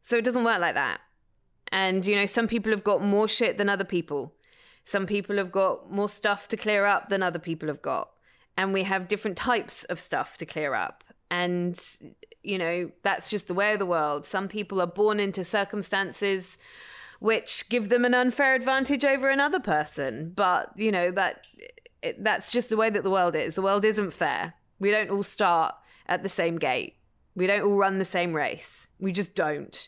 So 0.02 0.18
it 0.18 0.24
doesn't 0.24 0.44
work 0.44 0.60
like 0.60 0.76
that. 0.76 1.02
And, 1.72 2.06
you 2.06 2.16
know, 2.16 2.28
some 2.28 2.48
people 2.48 2.72
have 2.72 2.84
got 2.84 3.04
more 3.04 3.28
shit 3.28 3.58
than 3.58 3.70
other 3.70 3.84
people. 3.84 4.34
Some 4.86 5.08
people 5.08 5.38
have 5.38 5.52
got 5.52 5.92
more 5.92 6.10
stuff 6.10 6.48
to 6.50 6.58
clear 6.58 6.86
up 6.86 7.10
than 7.10 7.24
other 7.24 7.40
people 7.40 7.68
have 7.68 7.82
got. 7.82 8.12
And 8.56 8.72
we 8.72 8.84
have 8.84 9.08
different 9.08 9.36
types 9.36 9.84
of 9.86 10.00
stuff 10.00 10.38
to 10.38 10.46
clear 10.46 10.76
up. 10.76 11.04
And, 11.32 11.80
you 12.44 12.60
know, 12.60 12.92
that's 13.02 13.30
just 13.32 13.48
the 13.48 13.56
way 13.56 13.74
of 13.74 13.80
the 13.80 13.86
world. 13.86 14.28
Some 14.28 14.48
people 14.48 14.80
are 14.80 14.88
born 14.88 15.20
into 15.20 15.44
circumstances 15.44 16.58
which 17.26 17.68
give 17.70 17.90
them 17.90 18.06
an 18.06 18.14
unfair 18.14 18.54
advantage 18.54 19.04
over 19.04 19.32
another 19.32 19.60
person. 19.60 20.32
But, 20.36 20.70
you 20.76 20.92
know, 20.92 21.10
that 21.10 21.48
it, 22.04 22.24
that's 22.24 22.52
just 22.52 22.70
the 22.70 22.78
way 22.78 22.92
that 22.92 23.02
the 23.02 23.10
world 23.10 23.36
is. 23.36 23.56
The 23.56 23.64
world 23.64 23.84
isn't 23.84 24.12
fair. 24.12 24.54
We 24.78 24.92
don't 24.92 25.10
all 25.10 25.24
start 25.24 25.74
at 26.06 26.22
the 26.22 26.30
same 26.30 26.58
gate. 26.58 26.98
We 27.34 27.48
don't 27.48 27.64
all 27.64 27.78
run 27.78 27.98
the 27.98 28.06
same 28.06 28.34
race. 28.34 28.88
We 29.00 29.12
just 29.12 29.34
don't. 29.34 29.88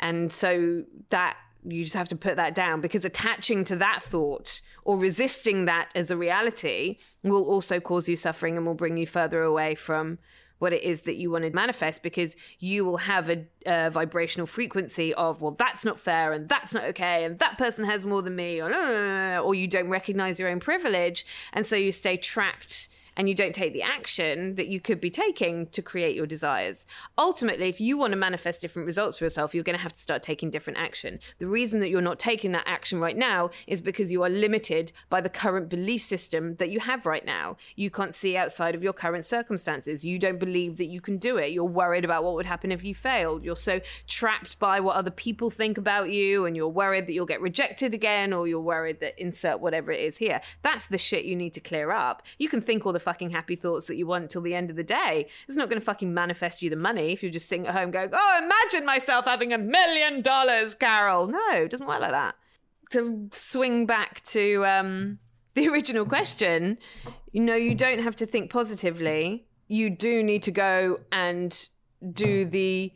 And 0.00 0.32
so 0.32 0.82
that 1.10 1.36
you 1.64 1.84
just 1.84 1.94
have 1.94 2.08
to 2.08 2.16
put 2.16 2.34
that 2.34 2.52
down 2.52 2.80
because 2.80 3.04
attaching 3.04 3.62
to 3.62 3.76
that 3.76 4.02
thought 4.02 4.60
or 4.82 4.98
resisting 4.98 5.66
that 5.66 5.88
as 5.94 6.10
a 6.10 6.16
reality 6.16 6.96
will 7.22 7.44
also 7.44 7.78
cause 7.78 8.08
you 8.08 8.16
suffering 8.16 8.56
and 8.56 8.66
will 8.66 8.74
bring 8.74 8.96
you 8.96 9.06
further 9.06 9.40
away 9.42 9.76
from 9.76 10.18
what 10.62 10.72
it 10.72 10.84
is 10.84 11.00
that 11.00 11.16
you 11.16 11.28
want 11.28 11.42
to 11.42 11.50
manifest 11.50 12.04
because 12.04 12.36
you 12.60 12.84
will 12.84 12.98
have 12.98 13.28
a, 13.28 13.44
a, 13.66 13.90
vibrational 13.90 14.46
frequency 14.46 15.12
of 15.14 15.42
well 15.42 15.56
that's 15.58 15.84
not 15.84 15.98
fair 15.98 16.32
and 16.32 16.48
that's 16.48 16.72
not 16.72 16.84
okay 16.84 17.24
and 17.24 17.40
that 17.40 17.58
person 17.58 17.84
has 17.84 18.04
more 18.04 18.22
than 18.22 18.36
me 18.36 18.62
or, 18.62 18.72
uh, 18.72 19.40
or 19.40 19.56
you 19.56 19.66
don't 19.66 19.88
recognize 19.88 20.38
your 20.38 20.48
own 20.48 20.60
privilege. 20.60 21.26
And 21.52 21.66
so 21.66 21.74
you 21.74 21.90
stay 21.90 22.16
trapped 22.16 22.88
and 23.16 23.28
you 23.28 23.34
don't 23.34 23.54
take 23.54 23.72
the 23.72 23.82
action 23.82 24.54
that 24.56 24.68
you 24.68 24.80
could 24.80 25.00
be 25.00 25.10
taking 25.10 25.66
to 25.68 25.82
create 25.82 26.16
your 26.16 26.26
desires. 26.26 26.86
Ultimately, 27.18 27.68
if 27.68 27.80
you 27.80 27.96
want 27.98 28.12
to 28.12 28.16
manifest 28.16 28.60
different 28.60 28.86
results 28.86 29.18
for 29.18 29.24
yourself, 29.24 29.54
you're 29.54 29.64
going 29.64 29.76
to 29.76 29.82
have 29.82 29.92
to 29.92 29.98
start 29.98 30.22
taking 30.22 30.50
different 30.50 30.78
action. 30.78 31.18
The 31.38 31.46
reason 31.46 31.80
that 31.80 31.90
you're 31.90 32.00
not 32.00 32.18
taking 32.18 32.52
that 32.52 32.64
action 32.66 33.00
right 33.00 33.16
now 33.16 33.50
is 33.66 33.80
because 33.80 34.10
you 34.10 34.22
are 34.22 34.28
limited 34.28 34.92
by 35.10 35.20
the 35.20 35.28
current 35.28 35.68
belief 35.68 36.02
system 36.02 36.56
that 36.56 36.70
you 36.70 36.80
have 36.80 37.06
right 37.06 37.24
now. 37.24 37.56
You 37.76 37.90
can't 37.90 38.14
see 38.14 38.36
outside 38.36 38.74
of 38.74 38.82
your 38.82 38.92
current 38.92 39.24
circumstances. 39.24 40.04
You 40.04 40.18
don't 40.18 40.38
believe 40.38 40.76
that 40.78 40.86
you 40.86 41.00
can 41.00 41.18
do 41.18 41.36
it. 41.36 41.52
You're 41.52 41.64
worried 41.64 42.04
about 42.04 42.24
what 42.24 42.34
would 42.34 42.46
happen 42.46 42.72
if 42.72 42.84
you 42.84 42.94
failed. 42.94 43.44
You're 43.44 43.56
so 43.56 43.80
trapped 44.06 44.58
by 44.58 44.80
what 44.80 44.96
other 44.96 45.10
people 45.10 45.50
think 45.50 45.78
about 45.78 46.10
you, 46.10 46.46
and 46.46 46.56
you're 46.56 46.68
worried 46.68 47.06
that 47.06 47.12
you'll 47.12 47.26
get 47.26 47.40
rejected 47.40 47.94
again, 47.94 48.32
or 48.32 48.46
you're 48.46 48.60
worried 48.60 49.00
that 49.00 49.18
insert 49.20 49.60
whatever 49.60 49.92
it 49.92 50.00
is 50.00 50.16
here. 50.16 50.40
That's 50.62 50.86
the 50.86 50.98
shit 50.98 51.24
you 51.24 51.36
need 51.36 51.54
to 51.54 51.60
clear 51.60 51.90
up. 51.90 52.22
You 52.38 52.48
can 52.48 52.60
think 52.60 52.86
all 52.86 52.92
the 52.92 53.00
fucking 53.02 53.30
happy 53.30 53.56
thoughts 53.56 53.86
that 53.86 53.96
you 53.96 54.06
want 54.06 54.30
till 54.30 54.40
the 54.42 54.54
end 54.54 54.70
of 54.70 54.76
the 54.76 54.84
day. 54.84 55.28
It's 55.46 55.56
not 55.56 55.68
going 55.68 55.80
to 55.80 55.84
fucking 55.84 56.12
manifest 56.12 56.62
you 56.62 56.70
the 56.70 56.76
money 56.76 57.12
if 57.12 57.22
you're 57.22 57.32
just 57.32 57.48
sitting 57.48 57.66
at 57.66 57.74
home 57.74 57.90
going, 57.90 58.10
oh, 58.12 58.40
imagine 58.42 58.86
myself 58.86 59.24
having 59.24 59.52
a 59.52 59.58
million 59.58 60.22
dollars, 60.22 60.74
Carol. 60.74 61.26
No, 61.26 61.50
it 61.52 61.70
doesn't 61.70 61.86
work 61.86 62.00
like 62.00 62.12
that. 62.12 62.36
To 62.90 63.28
swing 63.32 63.86
back 63.86 64.22
to 64.24 64.64
um, 64.66 65.18
the 65.54 65.68
original 65.68 66.06
question, 66.06 66.78
you 67.32 67.42
know, 67.42 67.56
you 67.56 67.74
don't 67.74 68.00
have 68.00 68.16
to 68.16 68.26
think 68.26 68.50
positively. 68.50 69.46
You 69.68 69.90
do 69.90 70.22
need 70.22 70.42
to 70.44 70.50
go 70.50 71.00
and 71.10 71.68
do 72.12 72.44
the 72.44 72.92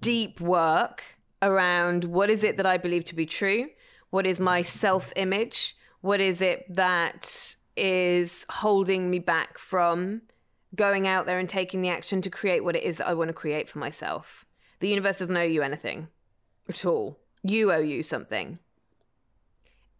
deep 0.00 0.40
work 0.40 1.02
around 1.42 2.04
what 2.04 2.30
is 2.30 2.42
it 2.42 2.56
that 2.56 2.66
I 2.66 2.76
believe 2.76 3.04
to 3.06 3.14
be 3.14 3.26
true? 3.26 3.68
What 4.10 4.26
is 4.26 4.40
my 4.40 4.62
self 4.62 5.12
image? 5.16 5.76
What 6.00 6.20
is 6.20 6.40
it 6.40 6.64
that 6.74 7.56
is 7.76 8.46
holding 8.48 9.10
me 9.10 9.18
back 9.18 9.58
from 9.58 10.22
going 10.74 11.06
out 11.06 11.26
there 11.26 11.38
and 11.38 11.48
taking 11.48 11.82
the 11.82 11.88
action 11.88 12.20
to 12.22 12.30
create 12.30 12.64
what 12.64 12.76
it 12.76 12.82
is 12.82 12.98
that 12.98 13.08
I 13.08 13.14
want 13.14 13.28
to 13.28 13.34
create 13.34 13.68
for 13.68 13.78
myself. 13.78 14.44
The 14.80 14.88
universe 14.88 15.18
doesn't 15.18 15.36
owe 15.36 15.42
you 15.42 15.62
anything 15.62 16.08
at 16.68 16.84
all. 16.84 17.18
You 17.42 17.72
owe 17.72 17.80
you 17.80 18.02
something. 18.02 18.58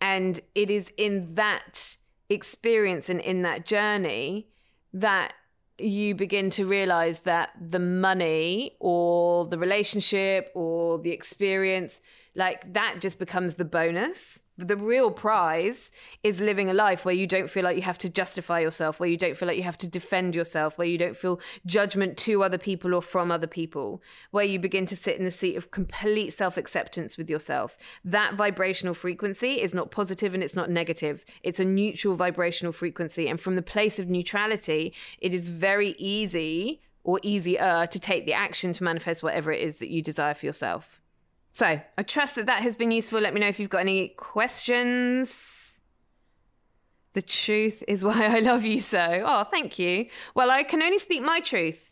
And 0.01 0.41
it 0.55 0.71
is 0.71 0.93
in 0.97 1.35
that 1.37 1.97
experience 2.29 3.09
and 3.09 3.21
in 3.21 3.43
that 3.43 3.65
journey 3.65 4.49
that 4.93 5.33
you 5.79 6.15
begin 6.15 6.51
to 6.51 6.67
realize 6.67 7.21
that 7.21 7.51
the 7.61 7.79
money 7.79 8.77
or 8.81 9.47
the 9.47 9.59
relationship 9.59 10.51
or 10.55 10.99
the 10.99 11.13
experience, 11.13 12.01
like 12.35 12.73
that 12.73 13.01
just 13.01 13.19
becomes 13.19 13.55
the 13.55 13.65
bonus 13.65 14.41
the 14.59 14.77
real 14.77 15.11
prize 15.11 15.91
is 16.23 16.41
living 16.41 16.71
a 16.71 16.75
life 16.75 17.05
where 17.05 17.15
you 17.15 17.27
don't 17.27 17.51
feel 17.51 17.65
like 17.65 17.77
you 17.77 17.83
have 17.83 17.99
to 17.99 18.09
justify 18.09 18.61
yourself, 18.61 18.99
where 18.99 19.09
you 19.09 19.17
don't 19.17 19.37
feel 19.37 19.47
like 19.47 19.57
you 19.57 19.63
have 19.63 19.79
to 19.79 19.89
defend 19.89 20.35
yourself, 20.35 20.79
where 20.79 20.87
you 20.87 20.97
don't 20.97 21.17
feel 21.17 21.41
judgment 21.67 22.17
to 22.19 22.43
other 22.43 22.59
people 22.59 22.95
or 22.95 23.03
from 23.03 23.31
other 23.31 23.47
people, 23.47 24.03
where 24.31 24.45
you 24.45 24.59
begin 24.59 24.87
to 24.87 24.97
sit 24.97 25.17
in 25.19 25.25
the 25.25 25.31
seat 25.31 25.57
of 25.57 25.71
complete 25.71 26.31
self 26.31 26.57
acceptance 26.57 27.19
with 27.19 27.29
yourself. 27.29 27.77
That 28.05 28.35
vibrational 28.35 28.95
frequency 28.95 29.61
is 29.61 29.75
not 29.75 29.91
positive 29.91 30.33
and 30.33 30.43
it's 30.43 30.57
not 30.57 30.71
negative. 30.71 31.25
It's 31.43 31.61
a 31.61 31.65
neutral 31.65 32.15
vibrational 32.15 32.73
frequency. 32.73 33.29
And 33.29 33.41
from 33.41 33.57
the 33.57 33.63
place 33.63 33.99
of 33.99 34.09
neutrality, 34.09 34.95
it 35.19 35.35
is 35.35 35.49
very 35.49 35.95
easy 35.99 36.81
or 37.05 37.21
easier 37.23 37.87
to 37.87 38.01
take 38.01 38.27
the 38.27 38.33
action 38.33 38.73
to 38.73 38.85
manifest 38.85 39.23
whatever 39.23 39.53
it 39.53 39.61
is 39.61 39.77
that 39.77 39.91
you 39.91 40.03
desire 40.03 40.35
for 40.35 40.47
yourself. 40.47 41.01
So 41.57 41.81
I 41.97 42.03
trust 42.03 42.35
that 42.35 42.45
that 42.45 42.63
has 42.65 42.77
been 42.77 42.91
useful. 42.91 43.19
Let 43.19 43.33
me 43.33 43.41
know 43.41 43.49
if 43.49 43.59
you've 43.59 43.71
got 43.71 43.81
any 43.81 44.09
questions. 44.09 45.81
The 47.15 47.23
truth 47.23 47.83
is 47.89 48.05
why 48.05 48.27
I 48.27 48.41
love 48.41 48.67
you 48.67 48.79
so. 48.79 49.23
Oh, 49.25 49.43
thank 49.45 49.79
you. 49.79 50.05
Well, 50.35 50.51
I 50.51 50.65
can 50.65 50.83
only 50.83 50.99
speak 50.99 51.23
my 51.23 51.41
truth. 51.41 51.91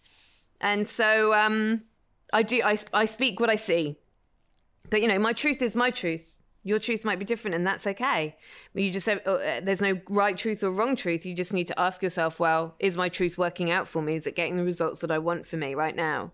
And 0.61 0.87
so 0.87 1.33
um, 1.33 1.85
I 2.31 2.43
do, 2.43 2.61
I, 2.63 2.77
I 2.93 3.07
speak 3.07 3.41
what 3.41 3.49
I 3.49 3.57
see. 3.57 3.97
But, 4.91 5.01
you 5.01 5.09
know, 5.09 5.19
my 5.19 5.33
truth 5.33 5.63
is 5.63 5.75
my 5.75 5.89
truth. 5.89 6.37
Your 6.63 6.79
truth 6.79 7.07
might 7.07 7.19
be 7.19 7.25
different, 7.25 7.55
and 7.55 7.67
that's 7.67 7.87
okay. 7.87 8.37
You 8.75 8.91
just 8.91 9.07
have, 9.07 9.27
uh, 9.27 9.61
there's 9.63 9.81
no 9.81 9.99
right 10.11 10.37
truth 10.37 10.63
or 10.63 10.73
wrong 10.73 10.95
truth. 10.95 11.25
You 11.25 11.35
just 11.35 11.55
need 11.55 11.69
to 11.69 11.81
ask 11.81 12.03
yourself, 12.03 12.39
well, 12.39 12.75
is 12.81 12.99
my 12.99 13.09
truth 13.09 13.39
working 13.39 13.71
out 13.71 13.89
for 13.89 14.03
me? 14.03 14.17
Is 14.17 14.27
it 14.27 14.37
getting 14.37 14.59
the 14.59 14.65
results 14.65 15.01
that 15.01 15.11
I 15.11 15.17
want 15.17 15.47
for 15.47 15.57
me 15.57 15.75
right 15.75 15.97
now? 15.97 16.33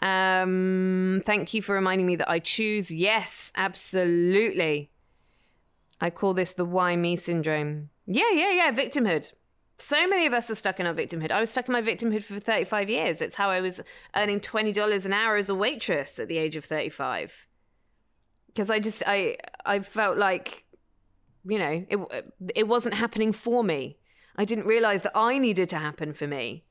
Um, 0.00 1.22
thank 1.24 1.54
you 1.54 1.62
for 1.62 1.74
reminding 1.74 2.06
me 2.06 2.16
that 2.16 2.30
I 2.30 2.38
choose. 2.38 2.90
Yes, 2.90 3.50
absolutely. 3.56 4.90
I 6.00 6.10
call 6.10 6.34
this 6.34 6.52
the 6.52 6.64
why 6.64 6.94
me 6.96 7.16
syndrome. 7.16 7.90
Yeah, 8.06 8.30
yeah, 8.32 8.52
yeah, 8.52 8.72
victimhood. 8.72 9.32
So 9.78 10.08
many 10.08 10.26
of 10.26 10.32
us 10.32 10.50
are 10.50 10.54
stuck 10.54 10.80
in 10.80 10.86
our 10.86 10.94
victimhood. 10.94 11.30
I 11.30 11.40
was 11.40 11.50
stuck 11.50 11.68
in 11.68 11.72
my 11.72 11.82
victimhood 11.82 12.24
for 12.24 12.38
35 12.40 12.90
years. 12.90 13.20
It's 13.20 13.36
how 13.36 13.50
I 13.50 13.60
was 13.60 13.80
earning 14.14 14.40
$20 14.40 15.06
an 15.06 15.12
hour 15.12 15.36
as 15.36 15.48
a 15.48 15.54
waitress 15.54 16.18
at 16.18 16.28
the 16.28 16.38
age 16.38 16.56
of 16.56 16.64
35 16.64 17.48
because 18.58 18.70
I 18.70 18.80
just 18.80 19.04
I 19.06 19.36
I 19.64 19.78
felt 19.78 20.18
like 20.18 20.64
you 21.46 21.60
know 21.60 21.86
it 21.88 21.98
it 22.56 22.66
wasn't 22.66 22.94
happening 22.94 23.32
for 23.32 23.62
me. 23.62 23.98
I 24.34 24.44
didn't 24.44 24.66
realize 24.66 25.02
that 25.02 25.12
I 25.14 25.38
needed 25.38 25.68
to 25.70 25.78
happen 25.78 26.12
for 26.12 26.26
me. 26.26 26.64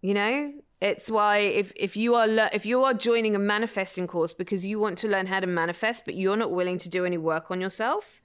You 0.00 0.14
know, 0.14 0.52
it's 0.84 1.10
why 1.10 1.38
if 1.38 1.72
if 1.76 1.96
you 1.96 2.14
are 2.14 2.26
le- 2.26 2.50
if 2.52 2.66
you 2.66 2.84
are 2.84 2.92
joining 2.92 3.34
a 3.34 3.38
manifesting 3.38 4.06
course 4.06 4.34
because 4.34 4.66
you 4.66 4.78
want 4.78 4.98
to 4.98 5.08
learn 5.08 5.26
how 5.26 5.40
to 5.40 5.46
manifest 5.46 6.04
but 6.04 6.14
you're 6.14 6.36
not 6.36 6.50
willing 6.50 6.76
to 6.78 6.90
do 6.90 7.06
any 7.06 7.16
work 7.16 7.50
on 7.50 7.58
yourself, 7.58 8.20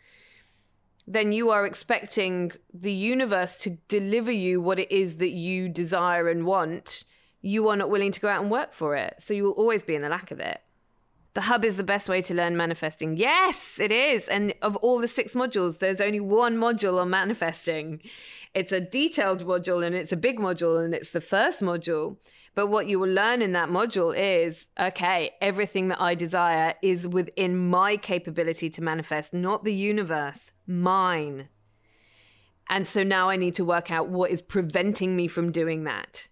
then 1.07 1.31
you 1.31 1.51
are 1.51 1.65
expecting 1.65 2.51
the 2.73 2.91
universe 2.91 3.57
to 3.59 3.69
deliver 3.87 4.31
you 4.31 4.59
what 4.59 4.77
it 4.77 4.91
is 4.91 5.15
that 5.15 5.31
you 5.31 5.69
desire 5.69 6.27
and 6.27 6.45
want. 6.45 7.05
You 7.41 7.69
are 7.69 7.77
not 7.77 7.89
willing 7.89 8.11
to 8.11 8.19
go 8.19 8.27
out 8.27 8.41
and 8.41 8.51
work 8.51 8.73
for 8.73 8.93
it. 8.93 9.15
So 9.19 9.33
you 9.33 9.45
will 9.45 9.53
always 9.53 9.83
be 9.83 9.95
in 9.95 10.01
the 10.01 10.09
lack 10.09 10.29
of 10.29 10.41
it. 10.41 10.59
The 11.35 11.41
hub 11.41 11.63
is 11.63 11.77
the 11.77 11.83
best 11.83 12.09
way 12.09 12.21
to 12.23 12.33
learn 12.33 12.57
manifesting. 12.57 13.15
Yes, 13.15 13.79
it 13.79 13.93
is. 13.93 14.27
And 14.27 14.53
of 14.61 14.75
all 14.77 14.99
the 14.99 15.07
six 15.07 15.33
modules, 15.33 15.79
there's 15.79 16.01
only 16.01 16.19
one 16.19 16.57
module 16.57 16.99
on 16.99 17.09
manifesting. 17.09 18.01
It's 18.53 18.73
a 18.73 18.81
detailed 18.81 19.45
module 19.45 19.85
and 19.85 19.95
it's 19.95 20.11
a 20.11 20.17
big 20.17 20.39
module 20.39 20.83
and 20.83 20.93
it's 20.93 21.11
the 21.11 21.21
first 21.21 21.61
module. 21.61 22.17
But 22.55 22.67
what 22.67 22.87
you 22.87 22.99
will 22.99 23.09
learn 23.09 23.41
in 23.41 23.51
that 23.53 23.69
module 23.69 24.15
is 24.17 24.67
okay, 24.79 25.31
everything 25.41 25.87
that 25.89 26.01
I 26.01 26.15
desire 26.15 26.73
is 26.81 27.07
within 27.07 27.57
my 27.69 27.97
capability 27.97 28.69
to 28.71 28.81
manifest, 28.81 29.33
not 29.33 29.63
the 29.63 29.73
universe, 29.73 30.51
mine. 30.67 31.49
And 32.69 32.87
so 32.87 33.03
now 33.03 33.29
I 33.29 33.35
need 33.35 33.55
to 33.55 33.65
work 33.65 33.91
out 33.91 34.09
what 34.09 34.31
is 34.31 34.41
preventing 34.41 35.15
me 35.15 35.27
from 35.27 35.51
doing 35.51 35.83
that. 35.85 36.27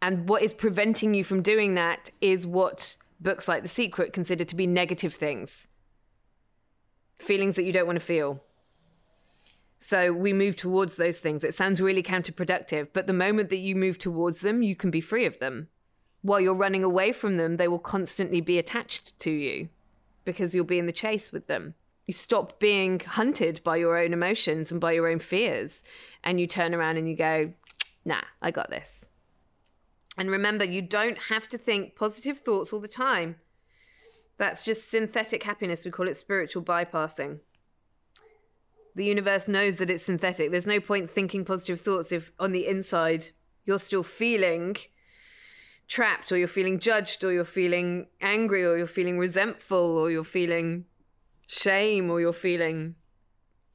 And 0.00 0.28
what 0.28 0.42
is 0.42 0.54
preventing 0.54 1.14
you 1.14 1.24
from 1.24 1.42
doing 1.42 1.74
that 1.74 2.10
is 2.20 2.46
what 2.46 2.96
books 3.20 3.48
like 3.48 3.62
The 3.62 3.68
Secret 3.68 4.12
consider 4.12 4.44
to 4.44 4.54
be 4.54 4.66
negative 4.66 5.14
things, 5.14 5.66
feelings 7.18 7.56
that 7.56 7.64
you 7.64 7.72
don't 7.72 7.86
want 7.86 7.98
to 7.98 8.04
feel. 8.04 8.42
So 9.78 10.12
we 10.12 10.32
move 10.32 10.56
towards 10.56 10.96
those 10.96 11.18
things. 11.18 11.44
It 11.44 11.54
sounds 11.54 11.80
really 11.80 12.02
counterproductive, 12.02 12.88
but 12.92 13.06
the 13.06 13.12
moment 13.12 13.48
that 13.50 13.58
you 13.58 13.76
move 13.76 13.98
towards 13.98 14.40
them, 14.40 14.62
you 14.62 14.74
can 14.74 14.90
be 14.90 15.00
free 15.00 15.24
of 15.24 15.38
them. 15.38 15.68
While 16.22 16.40
you're 16.40 16.54
running 16.54 16.82
away 16.82 17.12
from 17.12 17.36
them, 17.36 17.56
they 17.56 17.68
will 17.68 17.78
constantly 17.78 18.40
be 18.40 18.58
attached 18.58 19.18
to 19.20 19.30
you 19.30 19.68
because 20.24 20.54
you'll 20.54 20.64
be 20.64 20.80
in 20.80 20.86
the 20.86 20.92
chase 20.92 21.32
with 21.32 21.46
them. 21.46 21.74
You 22.06 22.14
stop 22.14 22.58
being 22.58 22.98
hunted 23.00 23.60
by 23.62 23.76
your 23.76 23.96
own 23.96 24.12
emotions 24.12 24.72
and 24.72 24.80
by 24.80 24.92
your 24.92 25.08
own 25.08 25.20
fears, 25.20 25.82
and 26.24 26.40
you 26.40 26.46
turn 26.46 26.74
around 26.74 26.96
and 26.96 27.08
you 27.08 27.14
go, 27.14 27.52
nah, 28.04 28.22
I 28.42 28.50
got 28.50 28.70
this. 28.70 29.04
And 30.16 30.30
remember, 30.30 30.64
you 30.64 30.82
don't 30.82 31.18
have 31.28 31.48
to 31.50 31.58
think 31.58 31.94
positive 31.94 32.38
thoughts 32.38 32.72
all 32.72 32.80
the 32.80 32.88
time. 32.88 33.36
That's 34.38 34.64
just 34.64 34.90
synthetic 34.90 35.44
happiness. 35.44 35.84
We 35.84 35.90
call 35.90 36.08
it 36.08 36.16
spiritual 36.16 36.62
bypassing. 36.62 37.40
The 38.98 39.04
universe 39.04 39.46
knows 39.46 39.76
that 39.76 39.90
it's 39.90 40.02
synthetic. 40.02 40.50
There's 40.50 40.66
no 40.66 40.80
point 40.80 41.08
thinking 41.08 41.44
positive 41.44 41.78
thoughts 41.78 42.10
if 42.10 42.32
on 42.40 42.50
the 42.50 42.66
inside 42.66 43.26
you're 43.64 43.78
still 43.78 44.02
feeling 44.02 44.74
trapped 45.86 46.32
or 46.32 46.36
you're 46.36 46.48
feeling 46.48 46.80
judged 46.80 47.22
or 47.22 47.32
you're 47.32 47.44
feeling 47.44 48.08
angry 48.20 48.66
or 48.66 48.76
you're 48.76 48.88
feeling 48.88 49.16
resentful 49.16 49.78
or 49.78 50.10
you're 50.10 50.24
feeling 50.24 50.84
shame 51.46 52.10
or 52.10 52.20
you're 52.20 52.32
feeling 52.32 52.96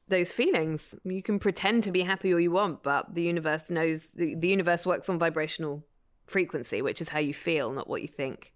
those 0.08 0.30
feelings. 0.30 0.94
You 1.04 1.22
can 1.22 1.38
pretend 1.38 1.84
to 1.84 1.90
be 1.90 2.02
happy 2.02 2.34
all 2.34 2.38
you 2.38 2.50
want, 2.50 2.82
but 2.82 3.14
the 3.14 3.22
universe 3.22 3.70
knows 3.70 4.08
the, 4.14 4.34
the 4.34 4.48
universe 4.48 4.84
works 4.84 5.08
on 5.08 5.18
vibrational 5.18 5.86
frequency, 6.26 6.82
which 6.82 7.00
is 7.00 7.08
how 7.08 7.18
you 7.18 7.32
feel, 7.32 7.72
not 7.72 7.88
what 7.88 8.02
you 8.02 8.08
think. 8.08 8.52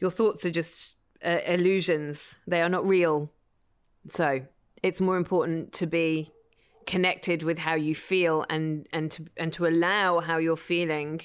Your 0.00 0.10
thoughts 0.10 0.44
are 0.44 0.50
just 0.50 0.96
uh, 1.24 1.38
illusions, 1.46 2.34
they 2.48 2.62
are 2.62 2.68
not 2.68 2.84
real. 2.84 3.30
So 4.08 4.42
it's 4.82 5.00
more 5.00 5.16
important 5.16 5.72
to 5.74 5.86
be 5.86 6.32
connected 6.86 7.42
with 7.42 7.58
how 7.58 7.74
you 7.74 7.94
feel 7.94 8.46
and, 8.48 8.88
and, 8.92 9.10
to, 9.10 9.26
and 9.36 9.52
to 9.52 9.66
allow 9.66 10.20
how 10.20 10.38
you're 10.38 10.56
feeling 10.56 11.20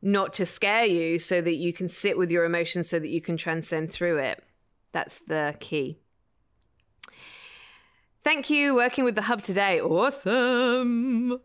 not 0.00 0.32
to 0.34 0.46
scare 0.46 0.84
you 0.84 1.18
so 1.18 1.40
that 1.40 1.56
you 1.56 1.72
can 1.72 1.88
sit 1.88 2.16
with 2.16 2.30
your 2.30 2.44
emotions 2.44 2.88
so 2.88 2.98
that 2.98 3.08
you 3.08 3.20
can 3.20 3.36
transcend 3.36 3.90
through 3.90 4.18
it. 4.18 4.42
That's 4.92 5.18
the 5.20 5.54
key. 5.58 5.98
Thank 8.22 8.50
you, 8.50 8.74
working 8.74 9.04
with 9.04 9.14
the 9.14 9.22
hub 9.22 9.42
today. 9.42 9.80
Awesome. 9.80 11.40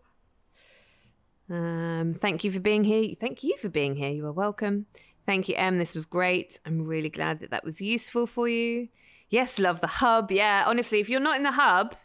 Um, 1.49 2.13
thank 2.13 2.43
you 2.43 2.51
for 2.51 2.59
being 2.59 2.83
here. 2.83 3.15
Thank 3.19 3.43
you 3.43 3.57
for 3.57 3.69
being 3.69 3.95
here. 3.95 4.09
You 4.09 4.25
are 4.27 4.31
welcome. 4.31 4.85
Thank 5.25 5.47
you, 5.47 5.55
Em. 5.55 5.77
This 5.77 5.95
was 5.95 6.05
great. 6.05 6.59
I'm 6.65 6.85
really 6.85 7.09
glad 7.09 7.39
that 7.39 7.51
that 7.51 7.63
was 7.63 7.79
useful 7.79 8.27
for 8.27 8.47
you. 8.47 8.89
Yes, 9.33 9.57
love 9.57 9.81
the 9.81 9.87
hub. 9.87 10.31
Yeah, 10.31 10.63
honestly, 10.67 10.99
if 10.99 11.09
you're 11.09 11.19
not 11.19 11.37
in 11.37 11.41
the 11.41 11.53
hub, 11.53 11.95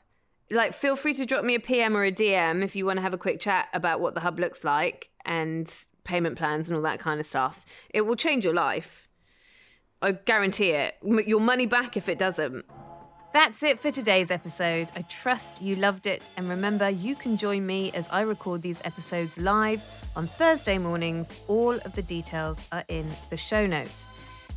like 0.50 0.72
feel 0.72 0.96
free 0.96 1.12
to 1.12 1.26
drop 1.26 1.44
me 1.44 1.54
a 1.54 1.60
PM 1.60 1.94
or 1.94 2.02
a 2.02 2.10
DM 2.10 2.64
if 2.64 2.74
you 2.74 2.86
want 2.86 2.96
to 2.96 3.02
have 3.02 3.12
a 3.12 3.18
quick 3.18 3.38
chat 3.38 3.68
about 3.74 4.00
what 4.00 4.14
the 4.14 4.20
hub 4.20 4.40
looks 4.40 4.64
like 4.64 5.10
and 5.26 5.70
payment 6.04 6.38
plans 6.38 6.70
and 6.70 6.76
all 6.76 6.80
that 6.84 7.00
kind 7.00 7.20
of 7.20 7.26
stuff. 7.26 7.66
It 7.90 8.06
will 8.06 8.16
change 8.16 8.44
your 8.44 8.54
life. 8.54 9.08
I 10.00 10.12
guarantee 10.12 10.70
it. 10.70 10.94
Your 11.02 11.42
money 11.42 11.66
back 11.66 11.98
if 11.98 12.08
it 12.08 12.18
doesn't. 12.18 12.64
That's 13.34 13.62
it 13.62 13.78
for 13.78 13.90
today's 13.90 14.30
episode. 14.30 14.90
I 14.96 15.02
trust 15.02 15.60
you 15.60 15.76
loved 15.76 16.06
it. 16.06 16.30
And 16.38 16.48
remember, 16.48 16.88
you 16.88 17.14
can 17.14 17.36
join 17.36 17.66
me 17.66 17.92
as 17.92 18.08
I 18.08 18.22
record 18.22 18.62
these 18.62 18.80
episodes 18.86 19.36
live 19.36 19.82
on 20.16 20.28
Thursday 20.28 20.78
mornings. 20.78 21.42
All 21.46 21.74
of 21.74 21.92
the 21.92 22.00
details 22.00 22.66
are 22.72 22.84
in 22.88 23.06
the 23.28 23.36
show 23.36 23.66
notes. 23.66 24.08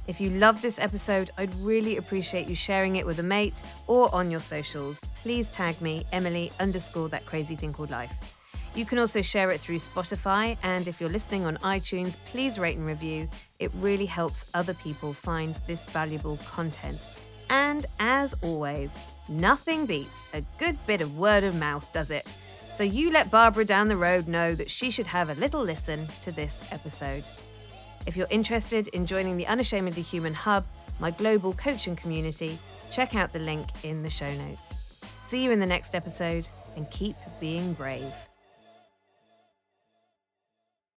If 0.08 0.20
you 0.20 0.30
love 0.32 0.62
this 0.62 0.80
episode, 0.80 1.32
I'd 1.38 1.54
really 1.56 1.98
appreciate 1.98 2.48
you 2.48 2.56
sharing 2.56 2.96
it 2.96 3.06
with 3.06 3.20
a 3.20 3.24
mate 3.24 3.62
or 3.88 4.14
on 4.14 4.32
your 4.32 4.40
socials. 4.40 5.00
Please 5.22 5.50
tag 5.52 5.80
me, 5.82 6.06
Emily 6.12 6.52
underscore 6.60 7.10
that 7.10 7.26
crazy 7.26 7.56
thing 7.56 7.72
called 7.72 7.92
life. 7.92 8.36
You 8.74 8.86
can 8.86 9.00
also 9.00 9.22
share 9.22 9.52
it 9.52 9.60
through 9.60 9.80
Spotify, 9.80 10.58
and 10.64 10.88
if 10.88 11.02
you're 11.02 11.10
listening 11.10 11.46
on 11.46 11.58
iTunes, 11.58 12.16
please 12.26 12.58
rate 12.58 12.78
and 12.78 12.86
review. 12.86 13.28
It 13.60 13.70
really 13.76 14.06
helps 14.06 14.46
other 14.54 14.74
people 14.74 15.12
find 15.12 15.56
this 15.68 15.84
valuable 15.84 16.38
content. 16.50 17.06
And 17.50 17.86
as 18.00 18.34
always, 18.42 18.92
nothing 19.28 19.86
beats 19.86 20.30
a 20.34 20.42
good 20.58 20.78
bit 20.88 21.02
of 21.02 21.18
word 21.18 21.44
of 21.44 21.56
mouth, 21.56 21.92
does 21.94 22.12
it? 22.12 22.34
So 22.76 22.84
you 22.84 23.12
let 23.12 23.30
Barbara 23.30 23.66
down 23.66 23.90
the 23.90 23.98
road 23.98 24.30
know 24.30 24.56
that 24.56 24.72
she 24.72 24.90
should 24.90 25.08
have 25.08 25.30
a 25.30 25.34
little 25.34 25.62
listen 25.62 26.08
to 26.22 26.32
this 26.32 26.68
episode. 26.72 27.24
If 28.08 28.18
you're 28.18 28.28
interested 28.30 28.88
in 28.90 29.06
joining 29.06 29.38
the 29.38 29.46
Unashamedly 29.46 30.02
Human 30.02 30.34
Hub, 30.34 30.66
my 31.00 31.12
global 31.12 31.54
coaching 31.54 31.96
community, 31.96 32.58
check 32.92 33.16
out 33.16 33.32
the 33.32 33.40
link 33.40 33.68
in 33.84 34.02
the 34.02 34.10
show 34.10 34.34
notes. 34.34 34.62
See 35.28 35.44
you 35.44 35.52
in 35.52 35.60
the 35.60 35.66
next 35.66 35.94
episode 35.94 36.48
and 36.76 36.90
keep 36.90 37.16
being 37.40 37.74
brave. 37.74 38.14